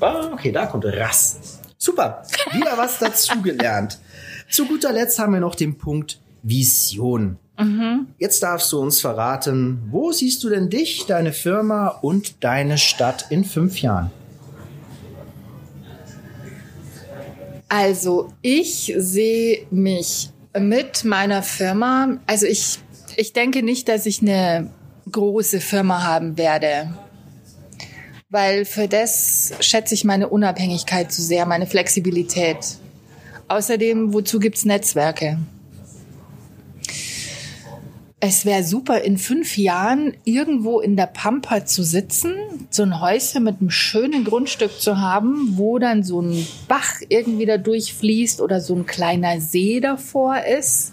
Ah, 0.00 0.30
okay, 0.32 0.50
da 0.50 0.66
kommt 0.66 0.84
Rass. 0.84 1.60
Super. 1.78 2.24
Wieder 2.52 2.76
was 2.76 2.98
dazugelernt. 2.98 3.98
Zu 4.50 4.66
guter 4.66 4.92
Letzt 4.92 5.18
haben 5.20 5.32
wir 5.32 5.40
noch 5.40 5.54
den 5.54 5.78
Punkt 5.78 6.18
Vision. 6.42 7.38
Jetzt 8.18 8.42
darfst 8.42 8.72
du 8.72 8.80
uns 8.80 9.02
verraten, 9.02 9.82
wo 9.90 10.12
siehst 10.12 10.42
du 10.42 10.48
denn 10.48 10.70
dich, 10.70 11.04
deine 11.06 11.32
Firma 11.34 11.88
und 11.88 12.42
deine 12.42 12.78
Stadt 12.78 13.26
in 13.28 13.44
fünf 13.44 13.82
Jahren? 13.82 14.10
Also 17.68 18.32
ich 18.40 18.94
sehe 18.96 19.66
mich 19.70 20.30
mit 20.58 21.04
meiner 21.04 21.42
Firma, 21.42 22.18
also 22.26 22.46
ich, 22.46 22.78
ich 23.16 23.34
denke 23.34 23.62
nicht, 23.62 23.88
dass 23.88 24.06
ich 24.06 24.22
eine 24.22 24.70
große 25.12 25.60
Firma 25.60 26.02
haben 26.02 26.38
werde, 26.38 26.94
weil 28.30 28.64
für 28.64 28.88
das 28.88 29.52
schätze 29.60 29.94
ich 29.94 30.04
meine 30.04 30.28
Unabhängigkeit 30.30 31.12
zu 31.12 31.20
sehr, 31.20 31.44
meine 31.44 31.66
Flexibilität. 31.66 32.56
Außerdem, 33.48 34.14
wozu 34.14 34.38
gibt's 34.38 34.64
Netzwerke? 34.64 35.38
Es 38.22 38.44
wäre 38.44 38.62
super, 38.64 39.00
in 39.00 39.16
fünf 39.16 39.56
Jahren 39.56 40.14
irgendwo 40.24 40.80
in 40.80 40.94
der 40.94 41.06
Pampa 41.06 41.64
zu 41.64 41.82
sitzen, 41.82 42.34
so 42.68 42.82
ein 42.82 43.00
Häuschen 43.00 43.44
mit 43.44 43.60
einem 43.60 43.70
schönen 43.70 44.24
Grundstück 44.24 44.78
zu 44.78 45.00
haben, 45.00 45.56
wo 45.56 45.78
dann 45.78 46.02
so 46.02 46.20
ein 46.20 46.46
Bach 46.68 47.00
irgendwie 47.08 47.46
da 47.46 47.56
durchfließt 47.56 48.42
oder 48.42 48.60
so 48.60 48.74
ein 48.74 48.84
kleiner 48.84 49.40
See 49.40 49.80
davor 49.80 50.36
ist, 50.44 50.92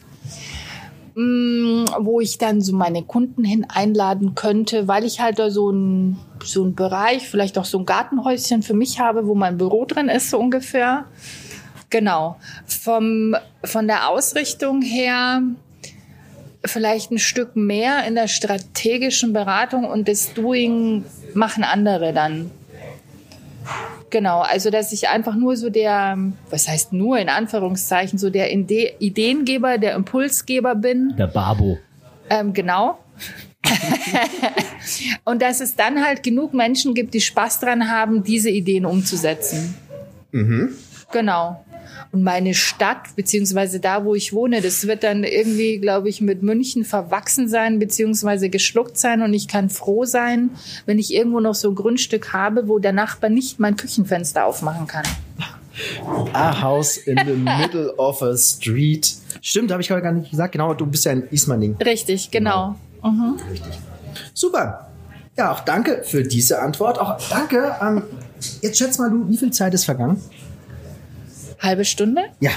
Mm, 1.20 1.86
wo 1.98 2.22
ich 2.22 2.38
dann 2.38 2.62
so 2.62 2.76
meine 2.76 3.02
Kunden 3.02 3.44
hin 3.44 3.66
einladen 3.68 4.36
könnte, 4.36 4.88
weil 4.88 5.04
ich 5.04 5.20
halt 5.20 5.40
da 5.40 5.50
so 5.50 5.72
ein 5.72 6.20
so 6.44 6.64
ein 6.64 6.76
Bereich, 6.76 7.28
vielleicht 7.28 7.58
auch 7.58 7.66
so 7.66 7.80
ein 7.80 7.88
Gartenhäuschen 7.88 8.62
für 8.62 8.76
mich 8.76 9.00
habe, 9.00 9.26
wo 9.26 9.34
mein 9.34 9.58
Büro 9.58 9.86
drin 9.86 10.10
ist, 10.10 10.30
so 10.30 10.38
ungefähr. 10.38 11.06
Genau. 11.90 12.38
Vom, 12.68 13.36
von 13.64 13.88
der 13.88 14.10
Ausrichtung 14.10 14.84
her 14.84 15.42
vielleicht 16.68 17.12
ein 17.12 17.20
Stück 17.20 17.56
mehr 17.56 18.06
in 18.08 18.16
der 18.16 18.28
strategischen 18.28 19.34
Beratung 19.34 19.86
und 19.86 20.08
das 20.08 20.34
Doing 20.34 21.06
machen 21.34 21.64
andere 21.64 22.14
dann. 22.14 22.52
Genau, 24.10 24.40
also 24.40 24.70
dass 24.70 24.94
ich 24.94 25.10
einfach 25.10 25.36
nur 25.36 25.58
so 25.58 25.70
der, 25.70 26.18
was 26.50 26.68
heißt 26.68 26.94
nur 26.94 27.18
in 27.20 27.28
Anführungszeichen, 27.28 28.18
so 28.18 28.30
der 28.30 28.54
Ide 28.54 28.94
Ideengeber, 29.00 29.78
der 29.78 29.96
Impulsgeber 29.96 30.76
bin. 30.76 31.14
Der 31.18 31.28
Babo. 31.28 31.78
Ähm, 32.30 32.54
genau. 32.54 33.00
und 35.26 35.42
dass 35.42 35.60
es 35.60 35.76
dann 35.76 36.06
halt 36.06 36.24
genug 36.24 36.54
Menschen 36.54 36.94
gibt, 36.94 37.14
die 37.14 37.22
Spaß 37.22 37.60
dran 37.60 37.90
haben, 37.90 38.24
diese 38.24 38.50
Ideen 38.50 38.86
umzusetzen. 38.86 39.76
Genau. 41.12 41.64
Und 42.18 42.24
meine 42.24 42.56
Stadt, 42.56 43.16
beziehungsweise 43.16 43.80
da, 43.80 44.04
wo 44.04 44.16
ich 44.16 44.34
wohne, 44.34 44.60
das 44.60 44.88
wird 44.88 45.04
dann 45.04 45.24
irgendwie, 45.24 45.78
glaube 45.78 46.10
ich, 46.10 46.20
mit 46.20 46.42
München 46.42 46.84
verwachsen 46.84 47.48
sein, 47.48 47.78
beziehungsweise 47.78 48.50
geschluckt 48.50 48.98
sein. 48.98 49.22
Und 49.22 49.36
ich 49.36 49.48
kann 49.48 49.70
froh 49.70 50.04
sein, 50.04 50.50
wenn 50.88 50.98
ich 50.98 51.14
irgendwo 51.14 51.42
noch 51.42 51.54
so 51.54 51.70
ein 51.70 51.76
Grundstück 51.76 52.34
habe, 52.34 52.68
wo 52.68 52.80
der 52.80 52.92
Nachbar 52.92 53.30
nicht 53.30 53.60
mein 53.60 53.76
Küchenfenster 53.76 54.48
aufmachen 54.48 54.88
kann. 54.88 55.06
A 56.34 56.60
house 56.60 56.98
in 56.98 57.20
the 57.24 57.34
middle 57.34 57.94
of 57.98 58.24
a 58.24 58.36
street. 58.36 59.14
Stimmt, 59.44 59.72
habe 59.72 59.84
ich 59.84 59.90
gar 59.90 60.12
nicht 60.12 60.32
gesagt. 60.32 60.54
Genau, 60.54 60.74
du 60.74 60.88
bist 60.88 61.06
ja 61.06 61.12
in 61.12 61.22
Ismaning. 61.30 61.76
Richtig, 61.76 62.32
genau. 62.32 62.74
Super. 64.34 64.90
Ja, 65.38 65.52
auch 65.52 65.60
danke 65.60 66.02
für 66.04 66.24
diese 66.24 66.64
Antwort. 66.64 66.98
Auch 66.98 67.20
danke. 67.30 67.76
Ähm, 67.80 68.02
jetzt 68.64 68.80
schätz 68.80 68.98
mal 68.98 69.12
du, 69.12 69.30
wie 69.30 69.38
viel 69.38 69.52
Zeit 69.52 69.76
ist 69.76 69.86
vergangen? 69.86 70.20
Halbe 71.60 71.86
Stunde? 71.86 72.22
Ja, 72.40 72.52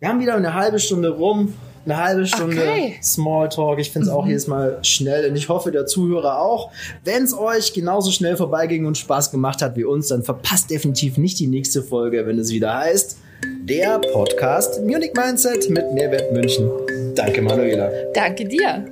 wir 0.00 0.08
haben 0.08 0.20
wieder 0.20 0.34
eine 0.34 0.54
halbe 0.54 0.78
Stunde 0.78 1.10
rum. 1.10 1.54
Eine 1.84 1.96
halbe 1.96 2.26
Stunde 2.26 2.60
Okay. 2.62 2.94
Smalltalk. 3.02 3.80
Ich 3.80 3.90
finde 3.90 4.06
es 4.06 4.12
auch 4.14 4.24
jedes 4.24 4.46
Mal 4.46 4.78
schnell 4.82 5.28
und 5.28 5.34
ich 5.34 5.48
hoffe, 5.48 5.72
der 5.72 5.84
Zuhörer 5.86 6.38
auch. 6.40 6.70
Wenn 7.04 7.24
es 7.24 7.36
euch 7.36 7.72
genauso 7.72 8.12
schnell 8.12 8.36
vorbeiging 8.36 8.86
und 8.86 8.96
Spaß 8.96 9.32
gemacht 9.32 9.62
hat 9.62 9.74
wie 9.76 9.82
uns, 9.84 10.08
dann 10.08 10.22
verpasst 10.22 10.70
definitiv 10.70 11.16
nicht 11.18 11.40
die 11.40 11.48
nächste 11.48 11.82
Folge, 11.82 12.24
wenn 12.26 12.38
es 12.38 12.50
wieder 12.50 12.72
heißt, 12.78 13.16
der 13.64 13.98
Podcast 14.12 14.80
Munich 14.82 15.10
Mindset 15.16 15.68
mit 15.70 15.92
Mehrwert 15.92 16.30
München. 16.32 16.70
Danke, 17.16 17.42
Manuela. 17.42 17.90
Danke 18.14 18.44
dir. 18.44 18.84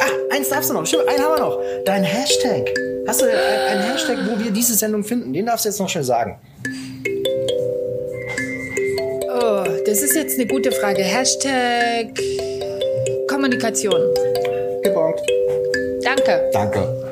Ah, 0.00 0.34
eins 0.34 0.48
darfst 0.48 0.70
du 0.70 0.74
noch. 0.74 0.86
Stimmt, 0.86 1.08
einen 1.08 1.18
haben 1.24 1.34
wir 1.34 1.40
noch. 1.40 1.58
Dein 1.84 2.04
Hashtag. 2.04 2.70
Hast 3.08 3.20
du 3.20 3.24
ein- 3.26 3.32
einen 3.32 3.82
Hashtag, 3.82 4.18
wo 4.30 4.38
wir 4.44 4.52
diese 4.52 4.74
Sendung 4.74 5.02
finden? 5.02 5.32
Den 5.32 5.46
darfst 5.46 5.64
du 5.64 5.70
jetzt 5.70 5.80
noch 5.80 5.88
schnell 5.88 6.04
sagen. 6.04 6.38
Oh, 9.48 9.62
das 9.86 10.02
ist 10.02 10.16
jetzt 10.16 10.40
eine 10.40 10.48
gute 10.48 10.72
Frage. 10.72 11.04
Hashtag 11.04 12.08
Kommunikation. 13.28 14.12
Gebongt. 14.82 15.20
Danke. 16.02 16.50
Danke. 16.52 17.05